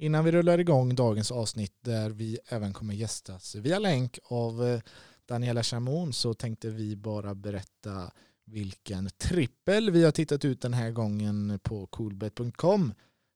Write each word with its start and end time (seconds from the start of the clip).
Innan 0.00 0.24
vi 0.24 0.32
rullar 0.32 0.58
igång 0.58 0.94
dagens 0.94 1.30
avsnitt 1.32 1.74
där 1.80 2.10
vi 2.10 2.38
även 2.48 2.72
kommer 2.72 2.94
gästas 2.94 3.54
via 3.54 3.78
länk 3.78 4.18
av 4.24 4.66
eh, 4.66 4.80
Daniela 5.26 5.62
Chamon 5.62 6.12
så 6.12 6.34
tänkte 6.34 6.70
vi 6.70 6.96
bara 6.96 7.34
berätta 7.34 8.10
vilken 8.44 9.10
trippel 9.18 9.90
vi 9.90 10.04
har 10.04 10.12
tittat 10.12 10.44
ut 10.44 10.60
den 10.60 10.74
här 10.74 10.90
gången 10.90 11.60
på 11.62 11.86
coolbet.com. 11.86 12.94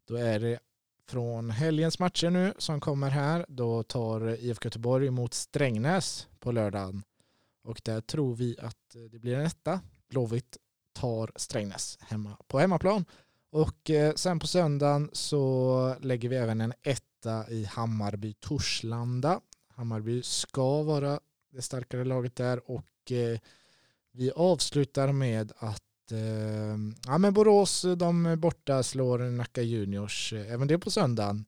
Då 0.08 0.16
är 0.16 0.40
det 0.40 0.58
från 1.08 1.50
helgens 1.50 1.98
matcher 1.98 2.30
nu 2.30 2.54
som 2.58 2.80
kommer 2.80 3.10
här. 3.10 3.46
Då 3.48 3.82
tar 3.82 4.44
IFK 4.44 4.66
Göteborg 4.66 5.06
emot 5.06 5.34
Strängnäs 5.34 6.28
på 6.40 6.52
lördagen. 6.52 7.02
Och 7.64 7.80
där 7.84 8.00
tror 8.00 8.34
vi 8.34 8.56
att 8.58 8.96
det 9.10 9.18
blir 9.18 9.34
en 9.34 9.46
etta. 9.46 9.80
Blåvitt 10.08 10.56
tar 10.92 11.32
Strängnäs 11.36 11.98
hemma 12.00 12.36
på 12.46 12.58
hemmaplan. 12.58 13.04
Och 13.54 13.90
eh, 13.90 14.14
sen 14.14 14.38
på 14.38 14.46
söndagen 14.46 15.10
så 15.12 15.96
lägger 16.00 16.28
vi 16.28 16.36
även 16.36 16.60
en 16.60 16.72
etta 16.82 17.50
i 17.50 17.64
Hammarby-Torslanda. 17.64 19.40
Hammarby 19.68 20.22
ska 20.22 20.82
vara 20.82 21.20
det 21.52 21.62
starkare 21.62 22.04
laget 22.04 22.36
där 22.36 22.70
och 22.70 23.12
eh, 23.12 23.38
vi 24.12 24.30
avslutar 24.30 25.12
med 25.12 25.52
att 25.58 26.12
eh, 26.12 26.78
ja, 27.06 27.18
men 27.18 27.34
Borås 27.34 27.86
de 27.96 28.36
borta 28.38 28.82
slår 28.82 29.18
Nacka 29.18 29.62
Juniors, 29.62 30.32
även 30.32 30.68
det 30.68 30.78
på 30.78 30.90
söndagen. 30.90 31.44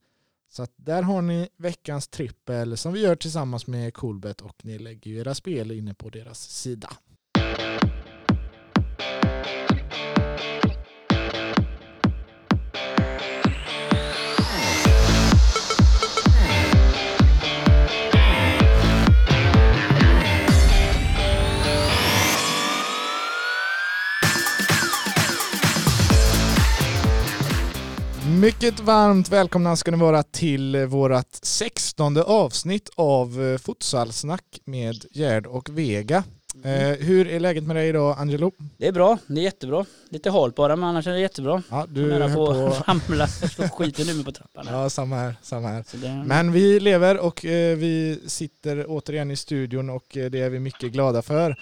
Så 0.49 0.63
att 0.63 0.73
där 0.77 1.03
har 1.03 1.23
ni 1.23 1.49
veckans 1.57 2.09
trippel 2.09 2.77
som 2.77 2.93
vi 2.93 3.01
gör 3.01 3.17
tillsammans 3.17 3.67
med 3.67 3.95
Coolbet 3.95 4.41
och 4.41 4.65
ni 4.65 4.79
lägger 4.79 5.11
ju 5.11 5.19
era 5.19 5.35
spel 5.35 5.71
inne 5.71 5.95
på 5.95 6.11
deras 6.11 6.51
sida. 6.51 6.91
Mycket 28.41 28.81
varmt 28.81 29.29
välkomna 29.29 29.77
ska 29.77 29.91
ni 29.91 29.97
vara 29.97 30.23
till 30.23 30.87
vårt 30.87 31.35
sextonde 31.43 32.23
avsnitt 32.23 32.91
av 32.95 33.43
eh, 33.43 33.59
Futsalsnack 33.59 34.61
med 34.65 35.05
Gerd 35.11 35.47
och 35.47 35.79
Vega. 35.79 36.25
Eh, 36.65 37.07
hur 37.07 37.29
är 37.29 37.41
läget 37.41 37.65
med 37.65 37.77
dig 37.77 37.89
idag 37.89 38.17
Angelo? 38.19 38.53
Det 38.79 38.87
är 38.87 38.93
bra, 38.93 39.19
det 39.27 39.41
är 39.41 39.45
jättebra. 39.45 39.85
Lite 40.09 40.31
halt 40.31 40.55
bara 40.55 40.77
men 40.77 40.89
annars 40.89 41.07
är 41.07 41.13
det 41.13 41.21
jättebra. 41.21 41.63
Ja, 41.71 41.87
du 41.89 42.13
är 42.13 42.35
på 42.35 42.51
att 42.51 42.89
ramla, 42.89 43.27
slå 43.27 43.69
skiten 43.69 44.09
ur 44.09 44.15
mig 44.15 44.25
på 44.25 44.33
trappan. 44.33 44.67
Ja, 44.71 44.91
samma 44.91 45.17
här. 45.17 45.35
Samma 45.43 45.69
här. 45.69 45.85
Det... 45.93 46.25
Men 46.27 46.53
vi 46.53 46.81
lever 46.81 47.19
och 47.19 47.45
eh, 47.45 47.77
vi 47.77 48.21
sitter 48.27 48.85
återigen 48.89 49.31
i 49.31 49.37
studion 49.37 49.91
och 49.91 50.17
eh, 50.17 50.31
det 50.31 50.41
är 50.41 50.51
vi 50.51 50.59
mycket 50.61 50.93
glada 50.93 51.23
för. 51.23 51.57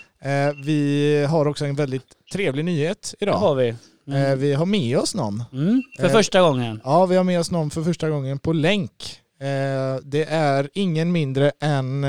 Vi 0.64 1.24
har 1.30 1.46
också 1.46 1.64
en 1.64 1.74
väldigt 1.74 2.06
trevlig 2.32 2.64
nyhet 2.64 3.14
idag. 3.20 3.34
Det 3.34 3.38
har 3.38 3.54
vi. 3.54 3.74
Mm. 4.06 4.38
Vi 4.38 4.54
har 4.54 4.66
med 4.66 4.98
oss 4.98 5.14
någon. 5.14 5.44
Mm, 5.52 5.82
för 5.98 6.08
första 6.08 6.40
gången. 6.40 6.80
Ja, 6.84 7.06
vi 7.06 7.16
har 7.16 7.24
med 7.24 7.40
oss 7.40 7.50
någon 7.50 7.70
för 7.70 7.82
första 7.82 8.10
gången 8.10 8.38
på 8.38 8.52
länk. 8.52 9.20
Det 10.02 10.24
är 10.28 10.70
ingen 10.74 11.12
mindre 11.12 11.52
än, 11.60 12.06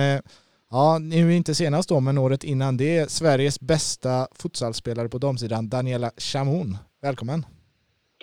ja 0.76 0.98
nu 1.00 1.36
inte 1.36 1.56
senast 1.56 1.90
då, 1.90 2.00
men 2.00 2.18
året 2.18 2.44
innan 2.44 2.78
det, 2.78 3.12
Sveriges 3.12 3.60
bästa 3.60 4.28
futsalspelare 4.32 5.10
på 5.10 5.18
damsidan, 5.18 5.70
Daniela 5.70 6.12
Chamon. 6.18 6.78
Välkommen. 7.02 7.46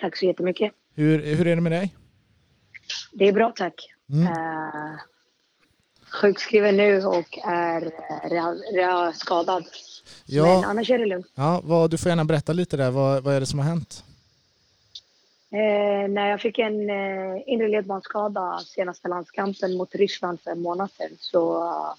Tack 0.01 0.17
så 0.17 0.25
jättemycket. 0.25 0.71
Hur, 0.95 1.35
hur 1.35 1.47
är 1.47 1.55
det 1.55 1.61
med 1.61 1.71
dig? 1.71 1.95
Det 3.13 3.27
är 3.27 3.33
bra 3.33 3.53
tack. 3.55 3.73
Mm. 4.09 4.27
Uh, 4.27 4.99
sjukskriven 6.21 6.77
nu 6.77 7.05
och 7.05 7.37
är 7.43 7.81
eh, 7.85 8.29
reha- 8.29 8.61
reha- 8.75 9.11
skadad. 9.13 9.63
Men 9.63 10.35
Ja, 10.35 10.65
annars 10.65 10.89
är 10.89 10.97
det 10.99 11.05
lugnt. 11.05 11.27
ja 11.35 11.61
vad, 11.63 11.91
du 11.91 11.97
får 11.97 12.09
gärna 12.09 12.25
berätta 12.25 12.53
lite 12.53 12.77
där. 12.77 12.91
Vad, 12.91 13.23
vad 13.23 13.33
är 13.35 13.39
det 13.39 13.45
som 13.45 13.59
har 13.59 13.65
hänt? 13.65 14.03
Eh, 15.51 16.09
när 16.09 16.29
jag 16.29 16.41
fick 16.41 16.59
en 16.59 16.89
eh, 16.89 17.41
inre 17.45 17.67
ledbandsskada 17.67 18.59
senaste 18.65 19.07
landskampen 19.07 19.77
mot 19.77 19.95
Ryssland 19.95 20.41
för 20.41 20.51
en 20.51 20.61
månad 20.61 20.89
sedan 20.91 21.17
så 21.19 21.63
eh, 21.65 21.93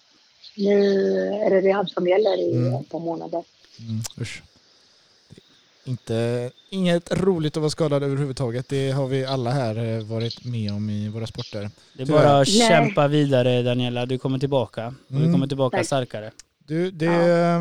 nu 0.57 0.99
är 1.47 1.51
det 1.51 1.61
rehab 1.61 1.91
som 1.91 2.09
gäller 2.09 2.39
i 2.41 2.53
Mm. 2.57 2.75
ett 2.75 2.89
par 2.89 2.99
månader. 3.01 3.45
Mm, 3.81 4.03
usch. 4.21 4.43
Det 5.29 5.41
är 5.87 5.91
Inte, 5.91 6.51
inget 6.71 7.13
roligt 7.13 7.57
att 7.57 7.61
vara 7.61 7.71
skadad 7.71 8.03
överhuvudtaget. 8.03 8.69
Det 8.69 8.91
har 8.91 9.07
vi 9.07 9.25
alla 9.25 9.51
här 9.51 9.77
eh, 9.99 10.05
varit 10.05 10.45
med 10.45 10.73
om 10.73 10.91
i 10.91 11.09
våra 11.09 11.27
sporter. 11.27 11.71
Det 11.95 12.03
är 12.03 12.07
tyvärr. 12.07 12.23
bara 12.25 12.41
att 12.41 12.49
Nej. 12.49 12.69
kämpa 12.69 13.09
vidare 13.09 13.63
Daniela, 13.63 14.07
du 14.07 14.19
kommer 14.19 14.39
tillbaka. 14.39 14.87
Och 14.87 14.95
du 15.15 15.17
Mm. 15.19 15.33
kommer 15.33 15.47
tillbaka 15.47 15.77
Tack. 15.77 15.87
starkare. 15.87 16.31
Du, 16.67 16.91
det, 16.91 17.05
Ja. 17.07 17.61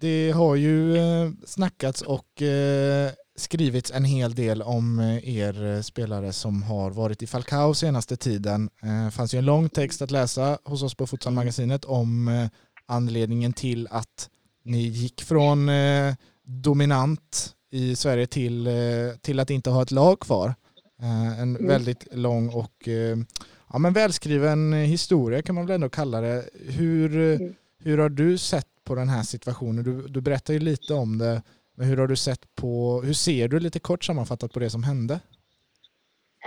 det 0.00 0.30
har 0.30 0.56
ju 0.56 0.96
eh, 0.96 1.30
snackats 1.46 2.02
och 2.02 2.42
eh, 2.42 3.10
skrivits 3.36 3.90
en 3.90 4.04
hel 4.04 4.34
del 4.34 4.62
om 4.62 4.98
eh, 4.98 5.28
er 5.38 5.82
spelare 5.82 6.32
som 6.32 6.62
har 6.62 6.90
varit 6.90 7.22
i 7.22 7.26
Falcao 7.26 7.74
senaste 7.74 8.16
tiden. 8.16 8.70
Det 9.06 9.10
fanns 9.10 9.34
ju 9.34 9.38
en 9.38 9.44
lång 9.44 9.68
text 9.68 10.02
att 10.02 10.10
läsa 10.10 10.58
hos 10.64 10.82
oss 10.82 10.94
på 10.94 11.06
Futsalmagasinet 11.06 11.84
om 11.84 12.48
anledningen 12.86 13.52
till 13.52 13.88
att 13.90 14.28
ni 14.64 14.78
gick 14.82 15.22
från 15.22 15.70
dominant 16.46 17.54
i 17.70 17.96
Sverige 17.96 18.26
till, 18.26 18.68
till 19.20 19.40
att 19.40 19.50
inte 19.50 19.70
ha 19.70 19.82
ett 19.82 19.90
lag 19.90 20.20
kvar. 20.20 20.54
En 21.38 21.56
Mm. 21.56 21.66
väldigt 21.66 22.06
lång 22.14 22.48
och 22.48 22.88
ja, 23.72 23.78
men 23.78 23.92
välskriven 23.92 24.72
historia 24.72 25.42
kan 25.42 25.54
man 25.54 25.66
väl 25.66 25.74
ändå 25.74 25.88
kalla 25.88 26.20
det. 26.20 26.44
Hur, 26.68 27.16
Mm. 27.16 27.54
Hur 27.84 27.98
har 27.98 28.08
du 28.08 28.38
sett 28.38 28.66
på 28.84 28.94
den 28.94 29.08
här 29.08 29.22
situationen? 29.22 29.84
Du, 29.84 30.08
du 30.08 30.20
berättar 30.20 30.54
ju 30.54 30.60
lite 30.60 30.94
om 30.94 31.18
det, 31.18 31.42
men 31.76 31.86
hur 31.86 31.96
har 31.96 32.06
du 32.06 32.16
sett 32.16 32.54
på, 32.54 33.02
hur 33.04 33.12
ser 33.12 33.48
du 33.48 33.60
lite 33.60 33.78
kort 33.78 34.04
sammanfattat 34.04 34.52
på 34.52 34.58
det 34.58 34.70
som 34.70 34.82
hände? 34.82 35.20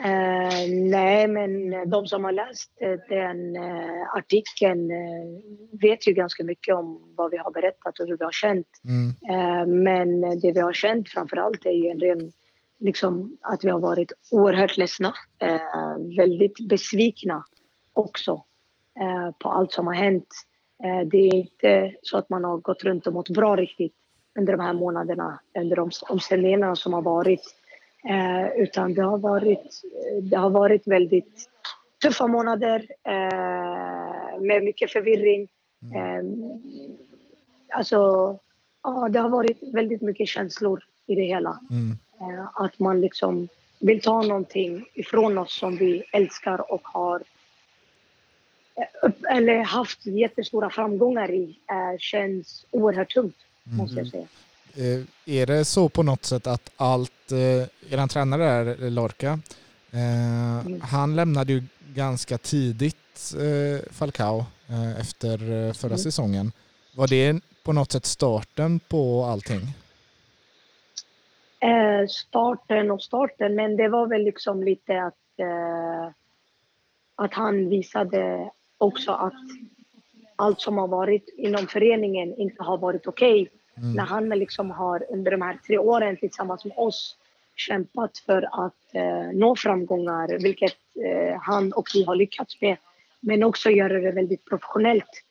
Eh, 0.03 0.69
nej, 0.69 1.27
men 1.27 1.71
de 1.89 2.07
som 2.07 2.23
har 2.23 2.31
läst 2.31 2.71
eh, 2.81 2.99
den 3.09 3.55
eh, 3.55 4.15
artikeln 4.15 4.91
eh, 4.91 5.79
vet 5.81 6.07
ju 6.07 6.13
ganska 6.13 6.43
mycket 6.43 6.75
om 6.75 7.13
vad 7.15 7.31
vi 7.31 7.37
har 7.37 7.51
berättat 7.51 7.99
och 7.99 8.07
hur 8.07 8.17
vi 8.17 8.23
har 8.23 8.31
känt. 8.31 8.67
Mm, 8.85 9.83
Men 9.83 10.39
det 10.39 10.51
vi 10.51 10.59
har 10.59 10.73
känt 10.73 11.09
framför 11.09 11.37
allt 11.37 11.65
är 11.65 11.71
ju 11.71 11.89
en 11.89 11.99
ren, 11.99 12.31
liksom, 12.79 13.37
att 13.41 13.63
vi 13.65 13.69
har 13.69 13.79
varit 13.79 14.11
oerhört 14.31 14.77
ledsna. 14.77 15.13
Väldigt 16.17 16.67
besvikna 16.69 17.43
också 17.93 18.43
på 19.39 19.49
allt 19.49 19.71
som 19.71 19.87
har 19.87 19.93
hänt. 19.93 20.27
Eh, 20.83 21.07
det 21.07 21.17
är 21.17 21.35
inte 21.35 21.93
så 22.01 22.17
att 22.17 22.29
man 22.29 22.43
har 22.43 22.57
gått 22.57 22.83
runt 22.83 23.07
och 23.07 23.13
mått 23.13 23.29
bra 23.29 23.55
riktigt 23.55 23.93
under 24.39 24.57
de 24.57 24.63
här 24.63 24.73
månaderna, 24.73 25.39
under 25.59 25.75
de 25.75 25.91
omständigheterna 26.09 26.75
som 26.75 26.93
har 26.93 27.01
varit. 27.01 27.55
Eh, 28.09 28.61
utan 28.61 28.93
det 28.93 29.01
har 29.01 29.17
varit, 29.17 29.81
det 30.21 30.37
har 30.37 30.49
varit 30.49 30.87
väldigt 30.87 31.49
tuffa 32.01 32.27
månader 32.27 32.85
eh, 33.03 34.41
med 34.41 34.63
mycket 34.63 34.91
förvirring. 34.91 35.47
Eh, 35.95 36.23
alltså, 37.77 37.95
ja, 38.83 39.09
det 39.09 39.19
har 39.19 39.29
varit 39.29 39.57
väldigt 39.73 40.01
mycket 40.01 40.27
känslor 40.27 40.83
i 41.07 41.16
det 41.16 41.23
hela. 41.23 41.59
mm, 41.71 41.97
att 42.53 42.79
man 42.79 43.01
liksom 43.01 43.47
vill 43.79 44.01
ta 44.01 44.21
någonting 44.21 44.85
ifrån 44.93 45.37
oss 45.37 45.59
som 45.59 45.77
vi 45.77 46.03
älskar 46.11 46.71
och 46.71 46.81
har 46.83 47.23
eller 49.29 49.63
haft 49.63 50.05
jättestora 50.05 50.69
framgångar 50.69 51.31
i 51.31 51.59
eh, 51.69 51.97
känns 51.99 52.65
oerhört 52.71 53.13
tungt, 53.13 53.35
måste 53.63 53.97
jag 53.97 54.07
säga. 54.07 54.27
Eh, 54.75 55.03
Är 55.25 55.45
det 55.45 55.65
så 55.65 55.89
på 55.89 56.03
något 56.03 56.25
sätt 56.25 56.47
att 56.47 56.71
allt, 56.77 57.31
eh, 57.31 57.93
eran 57.93 58.09
tränare 58.09 58.63
där, 58.63 58.89
Lorca, 58.89 59.39
eh, 59.91 60.59
Mm. 60.66 60.81
han 60.81 61.16
lämnade 61.16 61.53
ju 61.53 61.63
ganska 61.93 62.37
tidigt 62.37 62.96
Falcao 63.91 64.46
efter 64.99 65.37
förra 65.73 65.87
Mm. 65.90 65.97
säsongen. 65.97 66.52
Var 66.96 67.07
det 67.07 67.40
på 67.63 67.73
något 67.73 67.91
sätt 67.91 68.05
starten 68.05 68.79
på 68.79 69.25
allting? 69.25 69.61
Starten 72.09 72.91
och 72.91 73.02
starten, 73.03 73.55
men 73.55 73.78
det 73.78 73.87
var 73.90 74.07
väl 74.07 74.23
liksom 74.23 74.63
lite 74.63 75.02
att, 75.03 75.13
att 77.16 77.34
han 77.34 77.69
visade 77.69 78.49
också 78.78 79.12
att 79.12 79.34
allt 80.35 80.62
som 80.62 80.78
har 80.78 80.88
varit 80.88 81.29
inom 81.38 81.68
föreningen 81.68 82.35
inte 82.35 82.64
har 82.64 82.78
varit 82.78 83.08
okej. 83.08 83.50
Mm. 83.78 83.94
När 83.94 84.03
han 84.03 84.29
liksom 84.29 84.72
har 84.72 85.06
under 85.09 85.32
de 85.32 85.41
här 85.41 85.59
tre 85.68 85.78
åren 85.78 86.18
tillsammans 86.18 86.66
med 86.66 86.78
oss 86.78 87.18
kämpat 87.56 88.18
för 88.18 88.66
att 88.66 88.96
eh, 88.96 89.32
nå 89.34 89.56
framgångar, 89.56 90.40
vilket 90.44 90.78
eh, 91.06 91.40
han 91.41 91.74
och 91.74 91.88
vi 91.94 92.03
har 92.03 92.16
lyckats 92.16 92.62
med. 92.62 92.78
Men 93.20 93.44
också 93.44 93.70
göra 93.70 94.00
det 94.00 94.12
väldigt 94.12 94.46
professionellt 94.46 95.24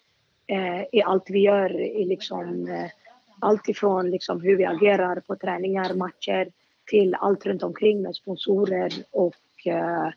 eh, 0.47 0.83
i 0.93 1.03
allt 1.03 1.31
vi 1.31 1.39
gör. 1.39 1.81
I 1.81 2.05
liksom, 2.05 2.69
eh, 2.69 2.91
allt 3.41 3.69
ifrån 3.69 4.11
liksom 4.11 4.41
hur 4.41 4.57
vi 4.57 4.65
agerar 4.65 5.21
på 5.21 5.37
träningar, 5.37 5.95
matcher 5.95 6.49
till 6.87 7.15
allt 7.15 7.47
runt 7.47 7.63
omkring 7.63 8.03
med 8.03 8.15
sponsorer 8.15 8.93
och 9.11 9.35
Eh, 9.67 10.09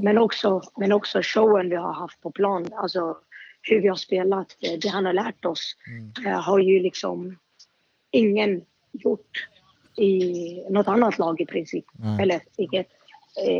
men, 0.00 0.18
också, 0.18 0.62
men 0.76 0.92
också 0.92 1.20
showen 1.22 1.68
vi 1.68 1.76
har 1.76 1.92
haft 1.92 2.20
på 2.20 2.30
plan. 2.30 2.66
Alltså 2.72 3.16
hur 3.62 3.80
vi 3.80 3.88
har 3.88 3.96
spelat, 3.96 4.56
det, 4.60 4.76
det 4.76 4.88
han 4.88 5.06
har 5.06 5.12
lärt 5.12 5.44
oss 5.44 5.76
mm. 6.18 6.34
har 6.34 6.58
ju 6.58 6.80
liksom 6.80 7.38
ingen 8.10 8.64
gjort 8.92 9.48
i 9.96 10.64
något 10.70 10.88
annat 10.88 11.18
lag 11.18 11.40
i 11.40 11.46
princip. 11.46 11.84
Mm. 12.02 12.20
Eller 12.20 12.40
inget 12.56 12.88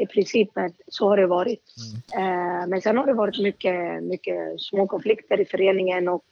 i 0.02 0.06
princip, 0.06 0.48
men 0.54 0.72
så 0.88 1.08
har 1.08 1.16
det 1.16 1.26
varit. 1.26 1.74
Mm. 2.14 2.70
Men 2.70 2.82
sen 2.82 2.96
har 2.96 3.06
det 3.06 3.12
varit 3.12 3.40
mycket, 3.40 4.02
mycket 4.02 4.60
små 4.60 4.86
konflikter 4.86 5.40
i 5.40 5.44
föreningen 5.44 6.08
och 6.08 6.24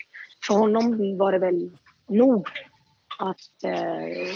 för 0.47 0.55
honom 0.55 1.19
var 1.19 1.33
det 1.33 1.39
väl 1.39 1.71
nog 2.07 2.49
att 3.19 3.65
eh, 3.65 4.35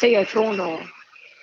säga 0.00 0.20
ifrån 0.20 0.60
och 0.60 0.80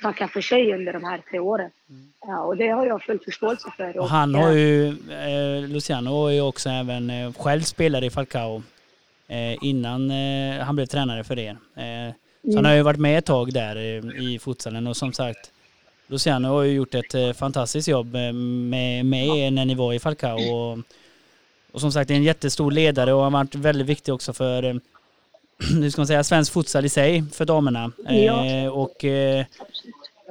tacka 0.02 0.28
för 0.28 0.42
sig 0.42 0.74
under 0.74 0.94
de 0.94 1.04
här 1.04 1.22
tre 1.30 1.40
åren. 1.40 1.72
Mm. 1.90 2.14
Ja, 2.22 2.40
och 2.40 2.58
det 2.58 2.68
har 2.68 2.86
jag 2.86 3.04
full 3.04 3.20
förståelse 3.20 3.74
för. 3.78 3.98
Och 3.98 4.10
han 4.10 4.36
har 4.36 4.52
ju, 4.52 4.88
eh, 5.12 5.70
Luciano 5.70 6.10
har 6.10 6.30
ju 6.30 6.42
också 6.42 6.70
även 6.70 7.10
eh, 7.10 7.34
själv 7.34 7.62
spelat 7.62 8.04
i 8.04 8.10
Falcao 8.10 8.64
eh, 9.28 9.64
innan 9.64 10.12
eh, 10.12 10.60
han 10.60 10.76
blev 10.76 10.86
tränare 10.86 11.24
för 11.24 11.40
er. 11.40 11.52
Eh, 11.76 12.14
så 12.42 12.48
mm. 12.48 12.56
han 12.56 12.66
har 12.66 12.74
ju 12.74 12.82
varit 12.82 13.00
med 13.00 13.18
ett 13.18 13.26
tag 13.26 13.54
där 13.54 13.76
eh, 13.76 14.24
i 14.24 14.40
futsalen 14.40 14.88
och 14.88 14.98
som 14.98 15.14
sagt 15.14 15.52
Luciano 16.08 16.48
har 16.48 16.64
ju 16.64 16.72
gjort 16.72 16.96
ett 16.96 17.38
fantastiskt 17.38 17.88
jobb 17.88 18.14
med, 18.14 19.06
med 19.06 19.28
er 19.28 19.52
när 19.52 19.66
ni 19.66 19.76
var 19.76 19.94
i 19.94 20.00
Falcao. 20.00 20.54
Och, 20.54 20.80
och 21.72 21.82
som 21.82 21.92
sagt, 21.92 22.12
är 22.12 22.16
en 22.16 22.24
jättestor 22.24 22.72
ledare 22.72 23.14
och 23.14 23.24
har 23.24 23.30
varit 23.30 23.56
väldigt 23.56 23.88
viktig 23.88 24.14
också 24.14 24.34
för 24.34 24.80
hur 25.74 25.90
ska 25.90 26.02
man 26.02 26.08
säga, 26.08 26.24
svensk 26.24 26.54
futsal 26.54 26.86
i 26.86 26.90
sig 26.90 27.24
för 27.34 27.46
damerna. 27.46 27.92
Ja. 28.08 28.46
Eh, 28.46 28.68
och 28.68 29.06
eh, 29.06 29.46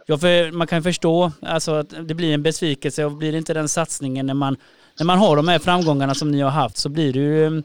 ja, 0.07 0.19
för 0.19 0.53
man 0.53 0.67
kan 0.67 0.83
förstå 0.83 1.33
alltså, 1.43 1.73
att 1.73 2.09
det 2.09 2.15
blir 2.15 2.35
en 2.35 2.43
besvikelse 2.43 3.05
och 3.05 3.13
blir 3.13 3.33
det 3.33 3.39
inte 3.39 3.55
den 3.55 3.69
satsningen 3.69 4.27
när 4.27 4.35
man, 4.35 4.57
när 4.99 5.07
man 5.07 5.19
har 5.19 5.37
de 5.37 5.49
här 5.49 5.59
framgångarna 5.59 6.15
som 6.15 6.31
ni 6.31 6.41
har 6.41 6.51
haft 6.51 6.77
så 6.77 6.89
blir 6.89 7.13
det 7.13 7.19
ju 7.19 7.47
mm. 7.47 7.65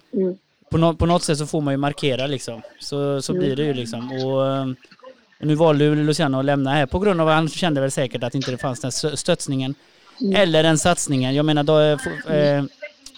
på, 0.71 0.77
no, 0.77 0.95
på 0.95 1.05
något 1.05 1.23
sätt 1.23 1.37
så 1.37 1.45
får 1.45 1.61
man 1.61 1.73
ju 1.73 1.77
markera 1.77 2.27
liksom. 2.27 2.61
Så, 2.79 3.21
så 3.21 3.33
mm. 3.33 3.45
blir 3.45 3.55
det 3.55 3.63
ju 3.63 3.73
liksom. 3.73 4.11
Och, 4.11 4.41
och 5.39 5.47
nu 5.47 5.55
valde 5.55 5.83
ju 5.83 5.95
Luciano 5.95 6.39
att 6.39 6.45
lämna 6.45 6.73
här 6.73 6.85
på 6.85 6.99
grund 6.99 7.21
av 7.21 7.27
att 7.27 7.35
han 7.35 7.49
kände 7.49 7.81
väl 7.81 7.91
säkert 7.91 8.23
att 8.23 8.35
inte 8.35 8.51
det 8.51 8.57
fanns 8.57 8.79
den 8.79 9.17
stötsningen. 9.17 9.75
Mm. 10.21 10.35
Eller 10.35 10.63
den 10.63 10.77
satsningen. 10.77 11.35
Jag 11.35 11.45
menar 11.45 11.63
då, 11.63 11.79
eh, 12.33 12.63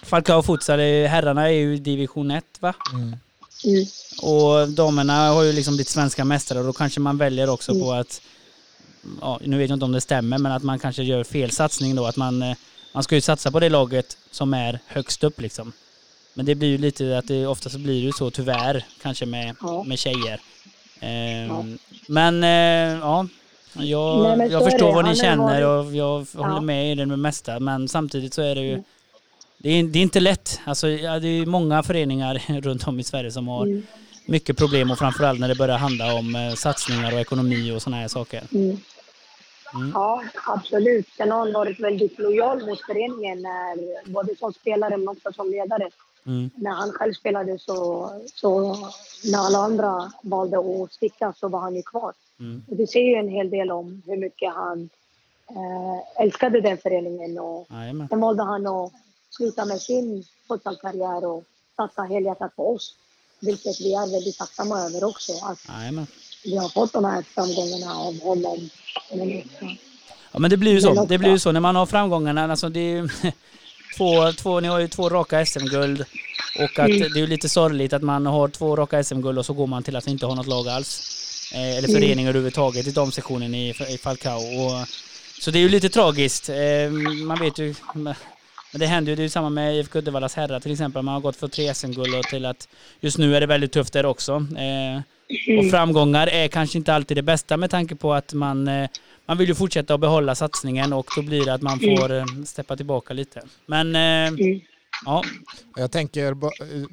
Falcao 0.02 0.42
Futsal, 0.42 0.78
herrarna 0.80 1.50
är 1.50 1.54
ju 1.54 1.74
i 1.74 1.78
division 1.78 2.30
1 2.30 2.44
va? 2.60 2.74
Mm. 2.94 3.16
Mm. 3.64 3.86
Och 4.22 4.68
damerna 4.68 5.28
har 5.28 5.42
ju 5.42 5.52
liksom 5.52 5.74
blivit 5.74 5.88
svenska 5.88 6.24
mästare 6.24 6.58
och 6.58 6.64
då 6.64 6.72
kanske 6.72 7.00
man 7.00 7.18
väljer 7.18 7.50
också 7.50 7.72
mm. 7.72 7.82
på 7.82 7.92
att, 7.92 8.20
ja, 9.20 9.40
nu 9.44 9.58
vet 9.58 9.68
jag 9.68 9.76
inte 9.76 9.84
om 9.84 9.92
det 9.92 10.00
stämmer, 10.00 10.38
men 10.38 10.52
att 10.52 10.62
man 10.62 10.78
kanske 10.78 11.02
gör 11.02 11.24
fel 11.24 11.50
satsning 11.50 11.94
då. 11.94 12.06
Att 12.06 12.16
man, 12.16 12.42
eh, 12.42 12.56
man 12.92 13.02
ska 13.02 13.14
ju 13.14 13.20
satsa 13.20 13.50
på 13.50 13.60
det 13.60 13.68
laget 13.68 14.18
som 14.30 14.54
är 14.54 14.80
högst 14.86 15.24
upp 15.24 15.40
liksom. 15.40 15.72
Men 16.34 16.46
det 16.46 16.54
blir 16.54 16.68
ju 16.68 16.78
lite 16.78 17.18
att 17.18 17.28
det 17.28 17.46
ofta 17.46 17.70
så 17.70 17.78
blir 17.78 18.00
det 18.00 18.06
ju 18.06 18.12
så 18.12 18.30
tyvärr, 18.30 18.84
kanske 19.02 19.26
med, 19.26 19.56
ja. 19.60 19.82
med 19.82 19.98
tjejer. 19.98 20.40
Eh, 21.00 21.46
ja. 21.46 21.64
Men 22.08 22.44
eh, 22.44 22.98
ja, 23.00 23.26
jag, 23.72 24.38
Nej, 24.38 24.48
jag 24.50 24.70
förstår 24.70 24.94
vad 24.94 25.04
ni 25.04 25.16
känner 25.16 25.62
och 25.62 25.94
jag 25.94 26.26
håller 26.34 26.60
med 26.60 26.92
i 26.92 26.94
det 26.94 27.06
med 27.06 27.18
mesta. 27.18 27.60
Men 27.60 27.88
samtidigt 27.88 28.34
så 28.34 28.42
är 28.42 28.54
det 28.54 28.60
ju 28.60 28.72
mm 28.72 28.84
det 29.66 29.72
är, 29.72 29.82
det 29.82 29.98
är 29.98 30.02
inte 30.02 30.20
lätt. 30.20 30.60
Alltså, 30.64 30.86
det 30.86 31.28
är 31.28 31.46
många 31.46 31.82
föreningar 31.82 32.60
runt 32.60 32.88
om 32.88 33.00
i 33.00 33.04
Sverige 33.04 33.30
som 33.30 33.48
har 33.48 33.66
mm. 33.66 33.82
mycket 34.26 34.56
problem 34.56 34.90
och 34.90 34.98
framförallt 34.98 35.40
när 35.40 35.48
det 35.48 35.54
börjar 35.54 35.78
handla 35.78 36.14
om 36.14 36.34
eh, 36.34 36.54
satsningar 36.54 37.12
och 37.14 37.20
ekonomi 37.20 37.72
och 37.72 37.82
sådana 37.82 38.02
här 38.02 38.08
saker. 38.08 38.42
Mm. 38.54 38.76
Mm. 39.74 39.90
Ja, 39.94 40.22
absolut. 40.46 41.08
Sen 41.16 41.30
har 41.30 41.38
han 41.38 41.52
varit 41.52 41.80
väldigt 41.80 42.18
lojal 42.18 42.66
mot 42.66 42.80
föreningen, 42.80 43.42
när, 43.42 44.10
både 44.10 44.36
som 44.36 44.52
spelare 44.52 44.96
men 44.96 45.08
också 45.08 45.32
som 45.32 45.50
ledare. 45.50 45.88
Mm. 46.26 46.50
När 46.54 46.70
han 46.70 46.92
själv 46.92 47.12
spelade 47.12 47.58
så, 47.58 48.10
så 48.34 48.76
när 49.24 49.38
alla 49.38 49.58
andra 49.58 50.12
valde 50.22 50.58
att 50.58 50.92
sticka 50.92 51.32
så 51.36 51.48
var 51.48 51.60
han 51.60 51.74
ju 51.74 51.82
kvar. 51.82 52.12
Mm. 52.40 52.62
Och 52.70 52.76
det 52.76 52.86
säger 52.86 53.06
ju 53.06 53.14
en 53.14 53.28
hel 53.28 53.50
del 53.50 53.70
om 53.70 54.02
hur 54.06 54.16
mycket 54.16 54.54
han 54.54 54.88
eh, 55.50 56.22
älskade 56.22 56.60
den 56.60 56.78
föreningen. 56.78 57.38
Och 57.38 57.66
sen 58.08 58.20
valde 58.20 58.42
han 58.42 58.66
att 58.66 58.92
sluta 59.36 59.64
med 59.64 59.80
sin 59.80 60.24
fotbollskarriär 60.48 61.24
och 61.26 61.44
satsa 61.76 62.02
helhjärtat 62.02 62.56
på 62.56 62.74
oss. 62.74 62.94
Vilket 63.40 63.80
vi 63.80 63.94
är 63.94 64.12
väldigt 64.12 64.38
tacksamma 64.38 64.80
över 64.80 65.04
också. 65.04 65.32
Att 65.32 65.58
Amen. 65.68 66.06
vi 66.44 66.56
har 66.56 66.68
fått 66.68 66.92
de 66.92 67.04
här 67.04 67.22
framgångarna 67.22 67.94
av 67.94 68.20
honom. 68.20 68.70
Ja 70.32 70.38
men 70.38 70.50
det 70.50 70.56
blir 70.56 70.72
ju 70.72 70.80
så. 70.80 71.04
Det 71.04 71.18
blir 71.18 71.30
ju 71.30 71.38
så 71.38 71.52
när 71.52 71.60
man 71.60 71.76
har 71.76 71.86
framgångarna. 71.86 72.50
Alltså 72.50 72.68
det 72.68 72.80
är 72.80 73.12
två, 73.96 74.32
två, 74.32 74.60
ni 74.60 74.68
har 74.68 74.78
ju 74.78 74.88
två 74.88 75.08
raka 75.08 75.46
SM-guld. 75.46 76.04
Och 76.58 76.78
att 76.78 76.88
mm. 76.88 77.12
det 77.12 77.20
är 77.20 77.26
lite 77.26 77.48
sorgligt 77.48 77.92
att 77.92 78.02
man 78.02 78.26
har 78.26 78.48
två 78.48 78.76
raka 78.76 79.04
SM-guld 79.04 79.38
och 79.38 79.46
så 79.46 79.52
går 79.52 79.66
man 79.66 79.82
till 79.82 79.96
att 79.96 80.06
inte 80.06 80.26
ha 80.26 80.34
något 80.34 80.46
lag 80.46 80.68
alls. 80.68 81.02
Eh, 81.54 81.78
eller 81.78 81.88
förening 81.88 82.12
mm. 82.12 82.26
överhuvudtaget 82.26 82.86
i 82.86 82.90
damsektionen 82.90 83.54
i, 83.54 83.70
i 83.70 83.98
Falcao. 83.98 84.38
Och, 84.38 84.88
så 85.40 85.50
det 85.50 85.58
är 85.58 85.60
ju 85.60 85.68
lite 85.68 85.88
tragiskt. 85.88 86.48
Eh, 86.48 86.90
man 87.26 87.38
vet 87.38 87.58
ju, 87.58 87.74
men 88.76 88.80
det 88.80 88.86
händer 88.86 89.12
ju, 89.12 89.16
det 89.16 89.22
är 89.22 89.24
ju 89.24 89.28
samma 89.28 89.50
med 89.50 89.76
IFK 89.76 89.98
Uddevallas 89.98 90.34
herrar 90.34 90.60
till 90.60 90.72
exempel. 90.72 91.02
Man 91.02 91.14
har 91.14 91.20
gått 91.20 91.36
från 91.36 91.50
tre 91.50 91.74
SM-guld 91.74 92.14
och 92.14 92.24
till 92.24 92.44
att 92.46 92.68
just 93.00 93.18
nu 93.18 93.36
är 93.36 93.40
det 93.40 93.46
väldigt 93.46 93.72
tufft 93.72 93.92
där 93.92 94.06
också. 94.06 94.32
Eh, 94.32 95.00
och 95.28 95.58
mm. 95.58 95.70
framgångar 95.70 96.26
är 96.26 96.48
kanske 96.48 96.78
inte 96.78 96.94
alltid 96.94 97.16
det 97.16 97.22
bästa 97.22 97.56
med 97.56 97.70
tanke 97.70 97.94
på 97.94 98.14
att 98.14 98.32
man, 98.32 98.68
eh, 98.68 98.88
man 99.26 99.38
vill 99.38 99.48
ju 99.48 99.54
fortsätta 99.54 99.94
att 99.94 100.00
behålla 100.00 100.34
satsningen 100.34 100.92
och 100.92 101.06
då 101.16 101.22
blir 101.22 101.44
det 101.44 101.54
att 101.54 101.62
man 101.62 101.80
får 101.80 102.12
eh, 102.12 102.24
steppa 102.44 102.76
tillbaka 102.76 103.14
lite. 103.14 103.42
Men 103.66 103.96
mm. 103.96 104.60
ja. 105.04 105.24
Jag 105.76 105.92
tänker, 105.92 106.36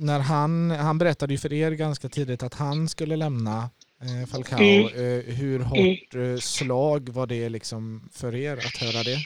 när 0.06 0.19
han, 0.19 0.71
han 0.71 0.97
berättade 0.97 1.33
ju 1.33 1.38
för 1.38 1.53
er 1.53 1.71
ganska 1.71 2.09
tidigt 2.09 2.44
att 2.44 2.53
han 2.53 2.89
skulle 2.89 3.15
lämna 3.15 3.69
Falcao. 4.31 4.59
Mm. 4.59 5.24
Hur 5.25 5.59
hårt 5.59 6.44
slag 6.44 7.09
var 7.09 7.27
det 7.27 7.50
liksom 7.50 8.09
för 8.13 8.35
er 8.35 8.57
att 8.57 8.77
höra 8.77 9.03
det? 9.03 9.18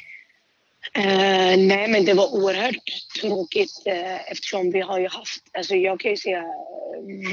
Uh, 0.97 1.57
nej, 1.57 1.87
men 1.87 2.05
det 2.05 2.13
var 2.13 2.35
oerhört 2.35 2.75
tråkigt 3.21 3.83
uh, 3.87 4.31
eftersom 4.31 4.71
vi 4.71 4.81
har 4.81 4.99
ju 4.99 5.07
haft... 5.07 5.43
Alltså 5.57 5.75
jag 5.75 5.99
kan 5.99 6.11
ju 6.11 6.17
säga 6.17 6.43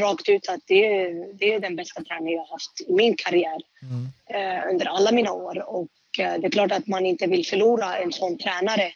rakt 0.00 0.28
ut 0.28 0.48
att 0.48 0.60
det, 0.66 1.08
det 1.38 1.54
är 1.54 1.60
den 1.60 1.76
bästa 1.76 2.04
träningen 2.04 2.32
jag 2.32 2.40
har 2.40 2.52
haft 2.52 2.80
i 2.80 2.92
min 2.92 3.16
karriär 3.16 3.58
mm. 3.82 4.70
under 4.70 4.86
alla 4.86 5.12
mina 5.12 5.32
år. 5.32 5.68
Och 5.68 5.88
det 6.16 6.22
är 6.22 6.50
klart 6.50 6.72
att 6.72 6.86
man 6.86 7.06
inte 7.06 7.26
vill 7.26 7.46
förlora 7.46 7.98
en 7.98 8.12
sån 8.12 8.38
tränare 8.38 8.92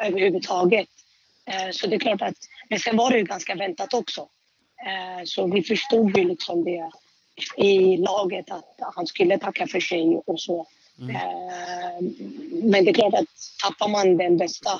överhuvudtaget. 0.00 0.88
så 1.72 1.86
det 1.86 1.96
är 1.96 2.00
klart 2.00 2.22
att... 2.22 2.36
Men 2.68 2.78
sen 2.78 2.96
var 2.96 3.10
det 3.10 3.18
ju 3.18 3.24
ganska 3.24 3.54
väntat 3.54 3.94
också. 3.94 4.28
så 5.24 5.46
vi 5.46 5.62
förstod 5.62 6.18
ju 6.18 6.24
liksom 6.24 6.64
det 6.64 6.90
i 7.56 7.96
laget 7.96 8.50
att 8.50 8.76
han 8.94 9.06
skulle 9.06 9.38
tacka 9.38 9.66
för 9.66 9.80
sig 9.80 10.22
och 10.26 10.40
så. 10.40 10.66
Mm. 11.00 11.16
Eh, 11.16 12.12
men 12.62 12.84
det 12.84 12.90
är 12.90 12.94
klart 12.94 13.14
att 13.14 13.26
tappar 13.64 13.88
man 13.88 14.16
den 14.16 14.36
bästa 14.36 14.70